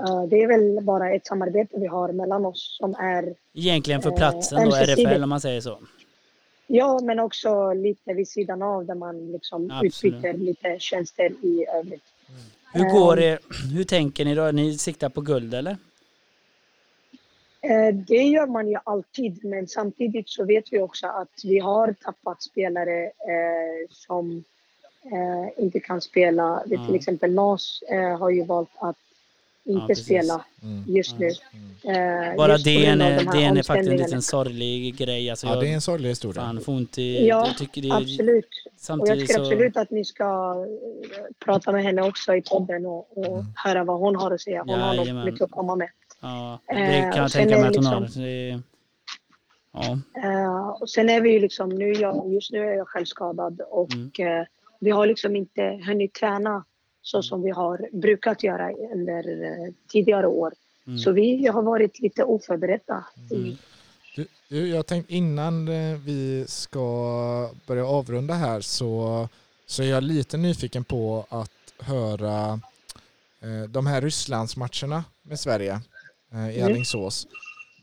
Eh, 0.00 0.22
det 0.28 0.42
är 0.42 0.46
väl 0.46 0.84
bara 0.84 1.10
ett 1.10 1.26
samarbete 1.26 1.78
vi 1.80 1.86
har 1.86 2.12
mellan 2.12 2.44
oss 2.44 2.76
som 2.80 2.94
är, 2.94 3.34
Egentligen 3.54 4.02
för 4.02 4.10
Eh, 4.10 4.16
platsen 4.16 4.58
då, 4.58 4.64
ömsesidigt. 4.64 5.10
RFL 5.10 5.22
om 5.22 5.28
man 5.28 5.40
säger 5.40 5.60
så. 5.60 5.78
ja 6.66 7.00
men 7.02 7.18
också 7.20 7.72
lite 7.72 8.12
vid 8.14 8.28
sidan 8.28 8.62
av 8.62 8.86
där 8.86 8.94
man 8.94 9.32
liksom 9.32 9.70
Absolut. 9.70 10.04
utbyter 10.04 10.32
lite 10.32 10.76
tjänster 10.78 11.32
i 11.42 11.66
övrigt. 11.78 12.04
Hur 12.72 12.84
går 12.84 13.16
det, 13.16 13.38
hur 13.74 13.84
tänker 13.84 14.24
ni 14.24 14.34
då? 14.34 14.50
Ni 14.50 14.78
siktar 14.78 15.08
på 15.08 15.20
guld 15.20 15.54
eller? 15.54 15.76
Eh, 17.70 17.94
Det 17.94 18.22
gör 18.22 18.46
man 18.46 18.68
ju 18.68 18.76
alltid, 18.84 19.44
men 19.44 19.68
samtidigt 19.68 20.28
så 20.28 20.44
vet 20.44 20.64
vi 20.72 20.78
också 20.80 21.06
att 21.06 21.40
vi 21.44 21.58
har 21.58 21.92
tappat 22.04 22.42
spelare 22.42 23.04
eh, 23.04 23.88
som 23.90 24.44
eh, 25.04 25.64
inte 25.64 25.80
kan 25.80 26.00
spela. 26.00 26.62
Mm. 26.66 26.86
Till 26.86 26.94
exempel 26.94 27.34
Nas 27.34 27.82
har 28.18 28.30
ju 28.30 28.44
valt 28.44 28.70
att 28.78 28.96
inte 29.66 29.86
precis. 29.86 30.04
spela 30.04 30.44
Mm. 30.62 30.84
just 30.96 31.18
nu. 31.18 31.26
Eh, 31.26 32.36
Bara 32.36 32.52
just 32.52 32.64
det 32.64 32.90
av 32.92 32.98
de 32.98 33.04
det 33.04 33.58
är 33.58 33.62
faktiskt 33.62 33.90
en 33.90 33.96
liten 33.96 34.22
sorglig 34.22 34.96
grej. 34.96 35.30
Alltså 35.30 35.46
Ja, 35.46 35.52
jag 35.54 35.62
det 35.62 35.68
är 35.68 35.74
en 35.74 35.80
sorglig 35.80 36.08
historia. 36.08 36.42
fan 36.42 36.60
får 36.60 36.72
ont 36.72 36.98
i... 36.98 37.26
Ja, 37.26 37.46
jag 37.46 37.58
tycker 37.58 37.82
det 37.82 37.88
är, 37.88 37.96
Absolut. 37.96 38.48
Och 39.00 39.08
jag 39.08 39.18
tycker 39.18 39.34
så... 39.34 39.40
absolut 39.40 39.76
att 39.76 39.90
ni 39.90 40.04
ska 40.04 40.54
prata 41.44 41.72
med 41.72 41.82
henne 41.82 42.02
också 42.02 42.34
i 42.34 42.42
podden 42.42 42.86
och, 42.86 43.18
och 43.18 43.26
Mm. 43.26 43.44
höra 43.56 43.84
vad 43.84 43.98
hon 43.98 44.16
har 44.16 44.30
att 44.30 44.40
säga. 44.40 44.64
Hon 44.66 44.80
har 44.80 44.94
Jajamän. 44.94 45.16
något 45.16 45.24
mycket 45.32 45.42
att 45.44 45.50
komma 45.50 45.76
med. 45.76 45.88
Ja, 46.24 46.58
Eh, 46.68 46.76
det 46.76 47.10
kan 47.14 47.22
jag 47.22 47.32
tänka 47.32 47.54
är 47.56 47.58
mig 47.60 47.66
att 47.68 47.72
det 47.74 47.78
hon 47.78 47.86
har. 47.86 48.00
liksom- 48.00 48.62
ja, 49.72 49.98
Eh, 50.24 50.68
och 50.68 50.90
sen 50.90 51.10
är 51.10 51.20
vi 51.20 51.32
ju 51.32 51.40
liksom, 51.40 51.68
nu 51.68 51.92
jag, 51.92 52.32
just 52.32 52.52
nu 52.52 52.58
är 52.58 52.74
jag 52.74 52.88
själv 52.88 53.04
skadad 53.04 53.60
och 53.70 53.92
Mm. 53.94 54.10
eh, 54.40 54.46
vi 54.80 54.90
har 54.90 55.06
liksom 55.06 55.36
inte 55.36 55.62
hunnit 55.86 56.14
träna 56.14 56.64
så 57.02 57.22
som 57.22 57.42
vi 57.42 57.50
har 57.50 57.88
brukat 57.92 58.42
göra 58.42 58.72
under 58.72 59.42
eh, 59.44 59.72
tidigare 59.88 60.26
år. 60.26 60.52
Mm. 60.86 60.98
Så 60.98 61.12
vi 61.12 61.46
har 61.46 61.62
varit 61.62 62.00
lite 62.00 62.24
oförberedda. 62.24 63.04
Mm. 63.30 63.56
Du, 64.16 64.26
du, 64.48 64.68
jag 64.68 64.86
tänkte 64.86 65.14
innan 65.14 65.68
eh, 65.68 65.98
vi 65.98 66.44
ska 66.48 66.80
börja 67.66 67.86
avrunda 67.86 68.34
här 68.34 68.60
så, 68.60 69.28
så 69.66 69.82
är 69.82 69.86
jag 69.86 70.02
lite 70.02 70.36
nyfiken 70.36 70.84
på 70.84 71.26
att 71.28 71.50
höra 71.80 72.60
eh, 73.42 73.68
de 73.68 73.86
här 73.86 74.00
Rysslandsmatcherna 74.00 75.04
med 75.22 75.40
Sverige 75.40 75.72
eh, 75.72 75.78
i 76.34 76.60
Mm. 76.60 76.64
Alingsås. 76.66 77.26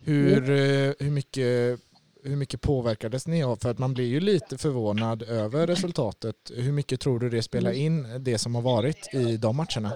Hur, 0.04 0.50
eh, 0.50 0.94
hur, 1.00 1.12
mycket, 1.12 1.80
hur 2.24 2.36
mycket 2.36 2.62
påverkades 2.62 3.28
ni 3.28 3.44
av? 3.44 3.56
För 3.56 3.70
att 3.72 3.80
man 3.80 3.94
blir 3.94 4.06
ju 4.06 4.20
lite 4.20 4.58
förvånad 4.58 5.24
över 5.24 5.68
resultatet. 5.68 6.36
Hur 6.56 6.72
mycket 6.72 7.00
tror 7.00 7.20
du 7.20 7.30
det 7.30 7.42
spelar 7.42 7.72
in, 7.72 8.08
det 8.20 8.38
som 8.38 8.56
har 8.56 8.62
varit 8.62 9.14
i 9.14 9.38
de 9.38 9.56
matcherna? 9.58 9.92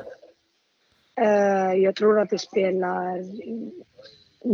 Eh, 1.22 1.74
jag 1.84 1.96
tror 1.96 2.20
att 2.20 2.30
det 2.30 2.40
spelar 2.40 3.20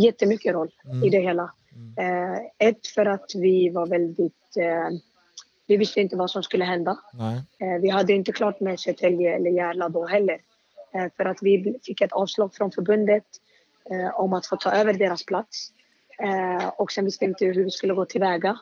jättemycket 0.03 0.53
roll 0.53 0.71
Mm. 0.85 1.03
i 1.03 1.09
det 1.09 1.19
hela. 1.19 1.53
Mm. 1.75 2.33
Eh, 2.33 2.39
ett, 2.67 2.87
för 2.87 3.05
att 3.05 3.31
vi 3.35 3.69
var 3.69 3.87
väldigt... 3.87 4.57
Eh, 4.57 4.97
vi 5.67 5.77
visste 5.77 6.01
inte 6.01 6.15
vad 6.15 6.31
som 6.31 6.43
skulle 6.43 6.65
hända. 6.65 6.99
Nej. 7.13 7.41
Eh, 7.59 7.81
vi 7.81 7.89
hade 7.89 8.13
inte 8.13 8.31
klart 8.31 8.59
med 8.59 8.79
Södertälje 8.79 9.35
eller 9.35 9.49
Järla 9.51 9.89
då 9.89 10.05
heller. 10.07 10.41
Eh, 10.93 11.05
för 11.17 11.25
att 11.25 11.37
vi 11.41 11.79
fick 11.83 12.01
ett 12.01 12.11
avslag 12.11 12.53
från 12.55 12.71
förbundet 12.71 13.23
eh, 13.91 14.19
om 14.19 14.33
att 14.33 14.45
få 14.45 14.55
ta 14.55 14.71
över 14.71 14.93
deras 14.93 15.25
plats. 15.25 15.71
Eh, 16.19 16.67
och 16.67 16.91
sen 16.91 17.05
visste 17.05 17.25
vi 17.25 17.29
inte 17.29 17.45
hur 17.45 17.63
vi 17.63 17.71
skulle 17.71 17.93
gå 17.93 18.05
tillväga. 18.05 18.59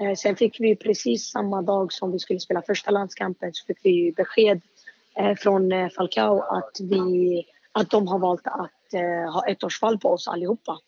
Eh, 0.00 0.14
sen 0.14 0.36
fick 0.36 0.60
vi 0.60 0.76
precis 0.76 1.30
samma 1.30 1.62
dag 1.62 1.92
som 1.92 2.12
vi 2.12 2.18
skulle 2.18 2.40
spela 2.40 2.62
första 2.62 2.90
landskampen 2.90 3.50
så 3.52 3.66
fick 3.66 3.78
vi 3.82 4.12
besked 4.16 4.60
eh, 5.16 5.34
från 5.34 5.72
eh, 5.72 5.88
Falcao 5.88 6.40
att, 6.40 6.80
vi, 6.80 7.44
att 7.72 7.90
de 7.90 8.08
har 8.08 8.18
valt 8.18 8.46
att 8.46 8.94
eh, 8.94 9.32
ha 9.32 9.46
ettårsfall 9.46 9.98
på 9.98 10.08
oss 10.08 10.28
allihopa. 10.28 10.78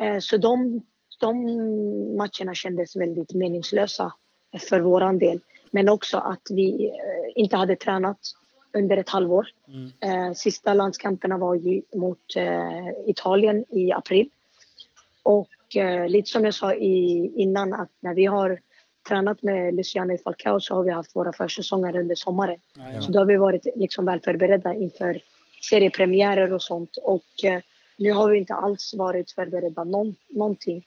Eh, 0.00 0.18
så 0.18 0.36
de, 0.36 0.82
de 1.20 1.36
matcherna 2.16 2.54
kändes 2.54 2.96
väldigt 2.96 3.34
meningslösa 3.34 4.12
för 4.68 4.80
våran 4.80 5.18
del. 5.18 5.40
Men 5.70 5.88
också 5.88 6.18
att 6.18 6.42
vi 6.50 6.88
eh, 6.88 7.42
inte 7.42 7.56
hade 7.56 7.76
tränat 7.76 8.18
under 8.72 8.96
ett 8.96 9.08
halvår. 9.08 9.48
Mm. 9.68 9.92
Eh, 10.00 10.32
sista 10.34 10.74
landskamperna 10.74 11.38
var 11.38 11.54
ju 11.54 11.82
mot 11.94 12.36
eh, 12.36 12.88
Italien 13.06 13.64
i 13.68 13.92
april. 13.92 14.28
Och 15.22 15.76
eh, 15.76 16.08
lite 16.08 16.30
som 16.30 16.44
jag 16.44 16.54
sa 16.54 16.74
i, 16.74 17.32
innan 17.36 17.72
att 17.72 17.90
när 18.00 18.14
vi 18.14 18.24
har 18.24 18.60
tränat 19.08 19.42
med 19.42 19.74
Luciano 19.74 20.12
i 20.12 20.18
Falcao 20.18 20.60
så 20.60 20.74
har 20.74 20.82
vi 20.82 20.90
haft 20.90 21.16
våra 21.16 21.32
försäsonger 21.32 21.96
under 21.96 22.14
sommaren. 22.14 22.58
Ja, 22.74 23.00
Så 23.00 23.12
då 23.12 23.18
har 23.18 23.26
vi 23.26 23.36
varit 23.36 23.66
liksom 23.76 24.04
väl 24.04 24.20
förberedda 24.20 24.74
inför 24.74 25.20
seriepremiärer 25.62 26.52
och 26.52 26.62
sånt. 26.62 26.96
Och 26.96 27.44
eh, 27.44 27.60
nu 27.96 28.12
har 28.12 28.30
vi 28.30 28.38
inte 28.38 28.54
alls 28.54 28.94
varit 28.94 29.30
förberedda 29.30 29.84
någon, 29.84 30.16
någonting. 30.28 30.84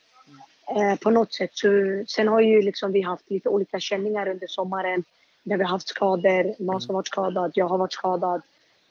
Eh, 0.76 0.96
på 0.96 1.10
något 1.10 1.34
sätt. 1.34 1.52
Så, 1.54 1.70
sen 2.08 2.28
har 2.28 2.42
ju 2.42 2.62
liksom 2.62 2.92
vi 2.92 3.02
haft 3.02 3.30
lite 3.30 3.50
olika 3.50 3.80
känningar 3.80 4.28
under 4.28 4.48
sommaren. 4.48 5.04
När 5.43 5.58
vi 5.58 5.63
har 5.63 5.69
haft 5.69 5.88
skador, 5.88 6.63
någon 6.63 6.82
som 6.82 6.95
varit 6.95 7.08
skadad, 7.08 7.52
jag 7.56 7.67
har 7.67 7.78
varit 7.78 7.93
skadad. 7.93 8.41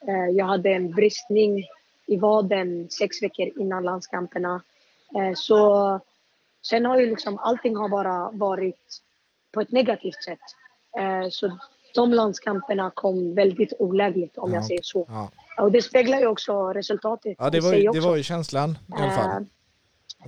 Eh, 0.09 0.37
jag 0.37 0.47
hade 0.47 0.71
en 0.71 0.91
bristning 0.91 1.65
i 2.07 2.17
vaden 2.17 2.91
sex 2.91 3.23
veckor 3.23 3.51
innan 3.61 3.83
landskamperna. 3.85 4.63
Eh, 5.17 5.35
så 5.35 6.01
sen 6.63 6.85
har 6.87 6.99
ju 7.01 7.07
liksom 7.11 7.39
allting 7.39 7.77
har 7.77 7.89
bara 7.89 8.31
varit 8.31 9.01
på 9.53 9.61
ett 9.61 9.73
negativt 9.73 10.23
sätt. 10.25 10.41
Eh, 10.99 11.29
så 11.31 11.59
de 11.95 12.13
landskamperna 12.13 12.91
kom 12.95 13.35
väldigt 13.35 13.73
olägligt 13.79 14.39
om 14.39 14.51
Ja. 14.51 14.57
jag 14.57 14.65
säger 14.65 14.83
så. 14.83 15.07
Ja. 15.09 15.31
Och 15.59 15.73
det 15.73 15.83
speglar 15.83 16.21
ju 16.21 16.27
också 16.27 16.73
resultatet 16.73 17.37
Ja, 17.39 17.51
det 17.51 17.61
var, 17.61 17.75
ju, 17.75 17.91
det 17.91 18.01
var 18.01 18.17
ju 18.17 18.23
känslan 18.23 18.71
i 18.71 19.03
alla 19.03 19.11
fall. 19.11 19.47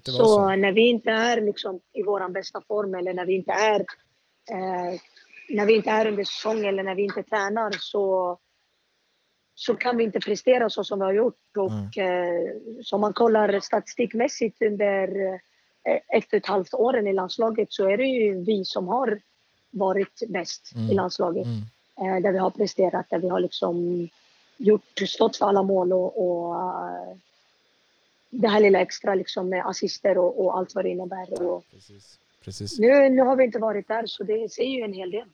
Så, 0.03 0.13
så. 0.13 0.49
när 0.57 0.73
vi 0.73 0.89
inte 0.89 1.11
är 1.11 1.41
liksom 1.41 1.81
i 1.93 2.03
vår 2.03 2.29
bästa 2.29 2.61
form 2.69 2.95
eller 2.95 3.15
när 3.15 3.27
vi 3.27 3.35
inte 3.35 3.53
är 3.53 3.81
eh, 4.51 5.01
när 5.51 5.67
vi 5.67 5.77
inte 5.77 5.91
är 5.91 6.07
under 6.07 6.25
säsong 6.25 6.67
eller 6.67 6.83
när 6.83 6.95
vi 6.95 7.03
inte 7.03 7.23
tränar 7.23 7.71
så, 7.81 8.39
så 9.55 9.75
kan 9.75 9.97
vi 9.97 10.05
inte 10.05 10.21
prestera 10.21 10.71
så 10.71 10.85
som 10.85 10.99
vi 10.99 11.05
har 11.05 11.13
gjort. 11.13 11.57
Och 11.57 11.99
eh, 11.99 12.53
som 12.83 13.01
man 13.01 13.13
kollar 13.13 13.61
statistikmässigt 13.61 14.63
under 14.63 15.33
eh, 15.85 16.19
ett 16.19 16.27
och 16.27 16.35
ett 16.35 16.47
halvt 16.47 16.75
åren 16.75 17.07
i 17.07 17.13
landslaget 17.13 17.73
så 17.73 17.89
är 17.91 17.97
det 17.97 18.07
ju 18.07 18.45
vi 18.45 18.65
som 18.65 18.89
har 18.89 19.21
varit 19.71 20.23
bäst 20.29 20.73
Mm. 20.75 20.91
i 20.91 20.95
landslaget. 20.95 21.47
Mm. 21.47 22.17
Eh, 22.17 22.23
där 22.23 22.33
vi 22.33 22.39
har 22.39 22.51
presterat, 22.51 23.07
där 23.11 23.19
vi 23.19 23.29
har 23.29 23.41
liksom 23.41 24.09
gjort, 24.57 24.99
stått 25.07 25.37
för 25.37 25.47
alla 25.47 25.63
mål 25.63 25.93
och, 25.93 26.51
och 26.51 26.57
det 28.31 28.49
här 28.49 28.61
lilla 28.61 28.81
extra 28.81 29.15
liksom 29.15 29.49
med 29.49 29.67
assister 29.67 30.19
och, 30.19 30.45
och 30.45 30.59
allt 30.59 30.75
vad 30.75 30.85
det 30.85 30.89
innebär. 30.89 31.43
Och 31.43 31.65
Precis. 31.71 32.19
Precis. 32.45 32.79
nu, 32.79 33.09
nu 33.09 33.23
har 33.23 33.37
vi 33.37 33.45
inte 33.45 33.59
varit 33.59 33.89
där 33.89 34.07
så 34.07 34.25
det 34.25 34.53
säger 34.53 34.71
ju 34.71 34.83
en 34.83 34.93
hel 34.93 35.11
del. 35.11 35.29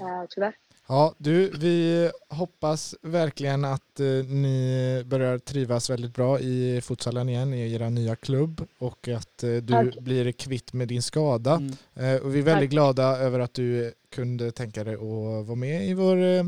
Eh, 0.00 0.26
tyvärr. 0.30 0.54
Ja, 0.88 1.14
du, 1.18 1.50
vi 1.50 2.10
hoppas 2.28 2.94
verkligen 3.02 3.64
att 3.64 4.00
eh, 4.00 4.06
ni 4.28 5.02
börjar 5.06 5.38
trivas 5.38 5.90
väldigt 5.90 6.14
bra 6.14 6.40
i 6.40 6.80
futsalen 6.80 7.28
igen 7.28 7.54
i 7.54 7.72
er 7.72 7.90
nya 7.90 8.16
klubb 8.16 8.66
och 8.78 9.08
att 9.08 9.42
eh, 9.42 9.50
du 9.50 9.66
Tack. 9.66 9.98
blir 9.98 10.32
kvitt 10.32 10.72
med 10.72 10.88
din 10.88 11.02
skada. 11.02 11.54
Mm. 11.94 12.16
Eh, 12.16 12.22
och 12.22 12.34
vi 12.34 12.38
är 12.38 12.42
väldigt 12.42 12.70
Tack. 12.70 12.70
glada 12.70 13.04
över 13.04 13.40
att 13.40 13.54
du 13.54 13.92
kunde 14.10 14.52
tänka 14.52 14.84
dig 14.84 14.94
att 14.94 15.46
vara 15.46 15.54
med 15.54 15.86
i 15.88 15.94
vår, 15.94 16.16
eh, 16.16 16.44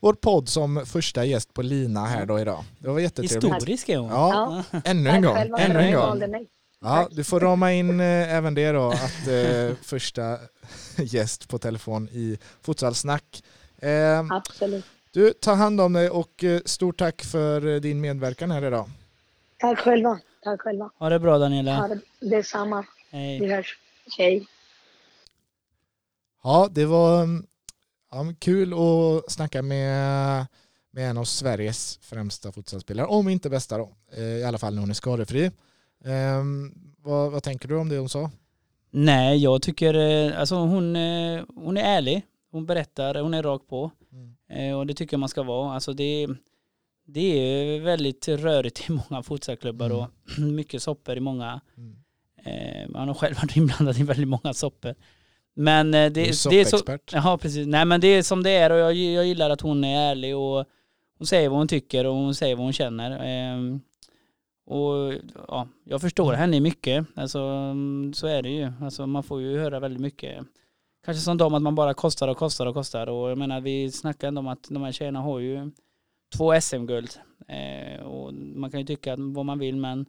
vår 0.00 0.14
podd 0.14 0.48
som 0.48 0.86
första 0.86 1.24
gäst 1.24 1.54
på 1.54 1.62
Lina 1.62 2.06
här 2.06 2.26
då 2.26 2.40
idag. 2.40 2.64
Det 2.78 2.88
var 2.88 3.00
jättetrevligt. 3.00 3.54
Historisk 3.54 3.88
är 3.88 3.98
hon. 3.98 4.10
Ja, 4.10 4.64
ännu 4.84 5.10
en 5.10 5.22
gång. 5.22 5.36
Ännu 5.36 5.78
en 5.80 5.92
gång. 5.94 6.46
Ja, 6.82 7.08
du 7.10 7.24
får 7.24 7.40
rama 7.40 7.72
in 7.72 8.00
eh, 8.00 8.34
även 8.34 8.54
det 8.54 8.72
då, 8.72 8.88
att 8.90 9.28
eh, 9.28 9.76
första 9.82 10.38
gäst 10.96 11.48
på 11.48 11.58
telefon 11.58 12.08
i 12.08 12.38
Futsalsnack. 12.62 13.42
Eh, 13.78 14.26
Absolut. 14.30 14.84
du, 15.10 15.32
ta 15.32 15.52
hand 15.54 15.80
om 15.80 15.92
dig 15.92 16.10
och 16.10 16.44
eh, 16.44 16.60
stort 16.64 16.98
tack 16.98 17.22
för 17.22 17.66
eh, 17.66 17.80
din 17.80 18.00
medverkan 18.00 18.50
här 18.50 18.64
idag. 18.64 18.90
Tack 19.58 19.78
själva. 19.78 20.20
Tack 20.42 20.60
själva. 20.60 20.90
Ha 20.98 21.08
det 21.08 21.18
bra 21.18 21.38
Daniela. 21.38 21.76
Ha 21.76 21.88
det, 21.88 22.00
detsamma. 22.20 22.86
Hej. 23.10 23.40
Vi 23.40 23.52
hörs. 23.52 23.78
Hej. 24.18 24.46
Ja, 26.42 26.68
det 26.70 26.84
var 26.84 27.22
mm, 27.22 27.46
ja, 28.10 28.34
kul 28.38 28.72
att 28.72 29.32
snacka 29.32 29.62
med, 29.62 30.46
med 30.90 31.10
en 31.10 31.18
av 31.18 31.24
Sveriges 31.24 31.98
främsta 32.02 32.52
futsalspelare, 32.52 33.06
om 33.06 33.28
inte 33.28 33.50
bästa 33.50 33.78
då, 33.78 33.92
eh, 34.12 34.22
i 34.22 34.44
alla 34.44 34.58
fall 34.58 34.74
när 34.74 34.80
hon 34.80 34.90
är 34.90 34.94
skadefri. 34.94 35.50
Eh, 36.04 36.44
vad, 37.02 37.32
vad 37.32 37.42
tänker 37.42 37.68
du 37.68 37.76
om 37.76 37.88
det 37.88 37.98
hon 37.98 38.08
sa? 38.08 38.30
Nej, 38.90 39.38
jag 39.38 39.62
tycker 39.62 39.94
eh, 39.94 40.40
alltså 40.40 40.54
hon, 40.54 40.96
eh, 40.96 41.42
hon 41.56 41.76
är 41.76 41.82
ärlig. 41.96 42.22
Hon 42.50 42.66
berättar, 42.66 43.14
hon 43.14 43.34
är 43.34 43.42
rak 43.42 43.62
på. 43.68 43.90
Eh, 44.50 44.78
Och 44.78 44.86
det 44.86 44.94
tycker 44.94 45.14
jag 45.14 45.20
man 45.20 45.28
ska 45.28 45.42
vara. 45.42 45.74
Alltså 45.74 45.92
det, 45.92 46.26
det 47.06 47.20
är 47.20 47.80
väldigt 47.80 48.28
rörigt 48.28 48.90
i 48.90 48.92
många 49.10 49.22
futsalklubbar 49.22 49.90
och 49.92 50.06
mycket 50.38 50.82
soppor 50.82 51.16
i 51.16 51.20
många. 51.20 51.60
Mm. 51.76 51.96
Man 52.92 53.08
har 53.08 53.14
själv 53.14 53.36
varit 53.36 53.56
inblandad 53.56 53.98
i 53.98 54.02
väldigt 54.02 54.28
många 54.28 54.54
soppor. 54.54 54.94
Men 55.54 55.94
eh, 55.94 55.98
Du 55.98 56.06
är 56.06 56.10
det, 56.10 56.50
det 56.50 56.60
är 56.60 56.64
så... 56.64 56.76
Ja, 57.12 57.38
precis. 57.42 57.66
Nej 57.66 57.84
men 57.84 58.00
det 58.00 58.08
är 58.08 58.22
som 58.22 58.42
det 58.42 58.50
är 58.50 58.70
och 58.70 58.78
jag, 58.78 58.94
jag 58.94 59.26
gillar 59.26 59.50
att 59.50 59.60
hon 59.60 59.84
är 59.84 60.10
ärlig 60.10 60.36
och 60.36 60.64
hon 61.18 61.26
säger 61.26 61.48
vad 61.48 61.58
hon 61.58 61.68
tycker 61.68 62.06
och 62.06 62.14
hon 62.14 62.34
säger 62.34 62.56
vad 62.56 62.64
hon 62.66 62.72
känner. 62.72 63.10
Och 64.70 65.14
ja, 65.48 65.68
jag 65.84 66.00
förstår 66.00 66.32
henne 66.32 66.60
mycket. 66.60 67.06
Alltså 67.14 67.38
mm, 67.38 68.12
så 68.14 68.26
är 68.26 68.42
det 68.42 68.48
ju. 68.48 68.72
Alltså 68.80 69.06
man 69.06 69.22
får 69.22 69.40
ju 69.42 69.58
höra 69.58 69.80
väldigt 69.80 70.00
mycket. 70.00 70.46
Kanske 71.04 71.20
som 71.20 71.36
dem 71.36 71.54
att 71.54 71.62
man 71.62 71.74
bara 71.74 71.94
kostar 71.94 72.28
och 72.28 72.36
kostar 72.36 72.66
och 72.66 72.74
kostar 72.74 73.06
och 73.06 73.30
jag 73.30 73.38
menar 73.38 73.60
vi 73.60 73.92
snackar 73.92 74.28
ändå 74.28 74.38
om 74.38 74.48
att 74.48 74.66
de 74.70 74.82
här 74.82 74.92
tjejerna 74.92 75.20
har 75.20 75.38
ju 75.38 75.70
två 76.36 76.60
SM-guld. 76.60 77.10
Eh, 77.48 78.06
och 78.06 78.34
man 78.34 78.70
kan 78.70 78.80
ju 78.80 78.86
tycka 78.86 79.16
vad 79.18 79.46
man 79.46 79.58
vill 79.58 79.76
men 79.76 80.06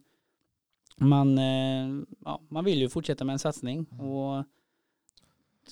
man, 0.96 1.38
eh, 1.38 2.04
ja, 2.24 2.40
man 2.48 2.64
vill 2.64 2.80
ju 2.80 2.88
fortsätta 2.88 3.24
med 3.24 3.32
en 3.32 3.38
satsning. 3.38 3.86
Och 3.86 4.44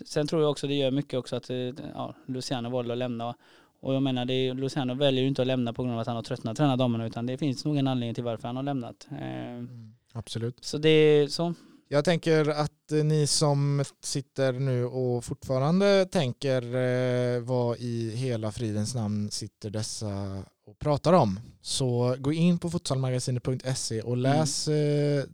sen 0.05 0.27
tror 0.27 0.43
jag 0.43 0.51
också 0.51 0.67
det 0.67 0.75
gör 0.75 0.91
mycket 0.91 1.19
också 1.19 1.37
att 1.37 1.51
eh, 1.51 1.57
ja, 1.95 2.15
Luciano 2.27 2.71
valde 2.71 2.93
att 2.93 2.99
lämna. 2.99 3.35
Och 3.81 3.95
jag 3.95 4.03
menar, 4.03 4.25
det 4.25 4.33
är, 4.35 4.55
Luciano 4.55 4.95
väljer 4.95 5.23
ju 5.23 5.29
inte 5.29 5.43
att 5.43 5.49
lämna 5.49 5.73
på 5.73 5.83
grund 5.83 5.95
av 5.95 6.01
att 6.01 6.07
han 6.07 6.17
har 6.17 6.23
tröttnat 6.23 6.57
träna 6.57 6.77
damerna 6.77 7.07
utan 7.07 7.27
det 7.27 7.39
finns 7.39 7.65
nog 7.65 7.77
en 7.77 7.87
anledning 7.89 8.15
till 8.15 8.25
varför 8.25 8.49
han 8.49 8.57
har 8.57 8.63
lämnat. 8.63 9.09
Eh, 9.11 9.17
Mm, 9.51 9.95
absolut. 10.13 10.65
så 10.65 10.79
det 10.79 10.89
är 10.89 11.27
så. 11.29 11.55
Jag 11.89 12.05
tänker 12.05 12.49
att 12.51 12.93
eh, 12.93 13.05
ni 13.05 13.27
som 13.27 13.85
sitter 14.03 14.53
nu 14.53 14.85
och 14.85 15.25
fortfarande 15.25 16.07
tänker 16.07 16.63
eh, 16.77 17.41
vad 17.41 17.79
i 17.79 18.11
hela 18.17 18.53
fridens 18.53 18.95
namn 18.95 19.31
sitter 19.31 19.71
dessa 19.71 20.43
och 20.67 20.79
pratar 20.79 21.13
om. 21.13 21.41
Så 21.63 22.17
gå 22.19 22.33
in 22.33 22.59
på 22.59 22.71
futsalmagasinet.se 22.71 24.03
och 24.03 24.17
läs 24.17 24.69
eh, 24.69 25.25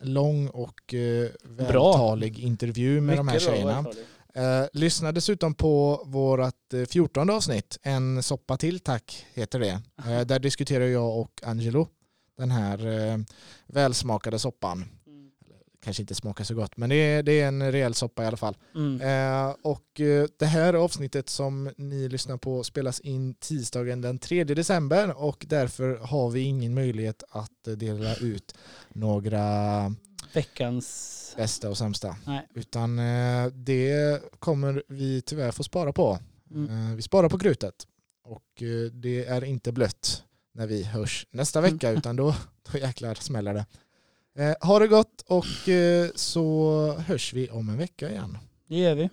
lång 0.00 0.48
och 0.48 0.94
eh, 0.94 1.28
vältalig 1.44 2.38
intervju 2.38 3.00
med 3.00 3.16
de 3.16 3.28
här 3.28 3.34
Mycket 3.34 3.48
bra, 3.48 3.54
tjejerna. 3.56 3.74
vältaligt. 3.74 4.00
Eh, 4.34 4.64
lyssna 4.72 5.12
dessutom 5.12 5.54
på 5.54 6.02
vårt 6.06 6.74
eh, 6.74 6.84
14 6.84 7.30
avsnitt, 7.30 7.78
En 7.82 8.22
soppa 8.22 8.56
till 8.56 8.80
tack 8.80 9.26
heter 9.34 9.58
det. 9.60 9.80
Eh, 10.06 10.20
där 10.20 10.38
diskuterar 10.38 10.86
jag 10.86 11.18
och 11.18 11.40
Angelo 11.42 11.88
den 12.38 12.50
här 12.50 12.86
eh, 12.86 13.18
välsmakade 13.66 14.38
soppan. 14.38 14.84
Kanske 15.84 16.02
inte 16.02 16.14
smakar 16.14 16.44
så 16.44 16.54
gott 16.54 16.76
men 16.76 16.90
det 16.90 16.94
är, 16.94 17.22
det 17.22 17.40
är 17.40 17.48
en 17.48 17.72
rejäl 17.72 17.94
soppa 17.94 18.22
i 18.22 18.26
alla 18.26 18.36
fall. 18.36 18.56
Mm. 18.74 19.00
Eh, 19.00 19.56
och 19.62 20.00
eh, 20.00 20.26
det 20.38 20.46
här 20.46 20.74
avsnittet 20.74 21.28
som 21.28 21.70
ni 21.76 22.08
lyssnar 22.08 22.36
på 22.36 22.64
spelas 22.64 23.00
in 23.00 23.34
tisdagen 23.34 24.00
den 24.00 24.18
3 24.18 24.44
december 24.44 25.22
och 25.22 25.46
därför 25.48 25.96
har 25.96 26.30
vi 26.30 26.40
ingen 26.40 26.74
möjlighet 26.74 27.22
att 27.28 27.68
eh, 27.68 27.72
dela 27.74 28.16
ut 28.16 28.54
några 28.92 29.94
Veckans... 30.32 31.34
bästa 31.36 31.70
och 31.70 31.78
sämsta. 31.78 32.16
Nej. 32.26 32.46
Utan 32.54 32.98
eh, 32.98 33.46
det 33.46 34.22
kommer 34.38 34.82
vi 34.88 35.22
tyvärr 35.22 35.52
få 35.52 35.62
spara 35.62 35.92
på. 35.92 36.18
Mm. 36.50 36.90
Eh, 36.90 36.96
vi 36.96 37.02
sparar 37.02 37.28
på 37.28 37.38
krutet 37.38 37.86
och 38.24 38.62
eh, 38.62 38.90
det 38.92 39.24
är 39.26 39.44
inte 39.44 39.72
blött 39.72 40.24
när 40.54 40.66
vi 40.66 40.82
hörs 40.84 41.26
nästa 41.30 41.58
Mm. 41.58 41.72
vecka 41.72 41.90
utan 41.90 42.16
då, 42.16 42.34
då 42.72 42.78
jäklar 42.78 43.14
smäller 43.14 43.54
det. 43.54 43.66
Eh, 44.44 44.68
ha 44.68 44.78
det 44.78 44.88
gott 44.88 45.24
och 45.26 45.68
eh, 45.68 46.08
så 46.14 46.96
hörs 46.98 47.32
vi 47.32 47.50
om 47.50 47.68
en 47.68 47.76
vecka 47.78 48.10
igen. 48.10 48.38
Det 48.68 48.78
gör 48.78 48.94
vi. 48.94 49.08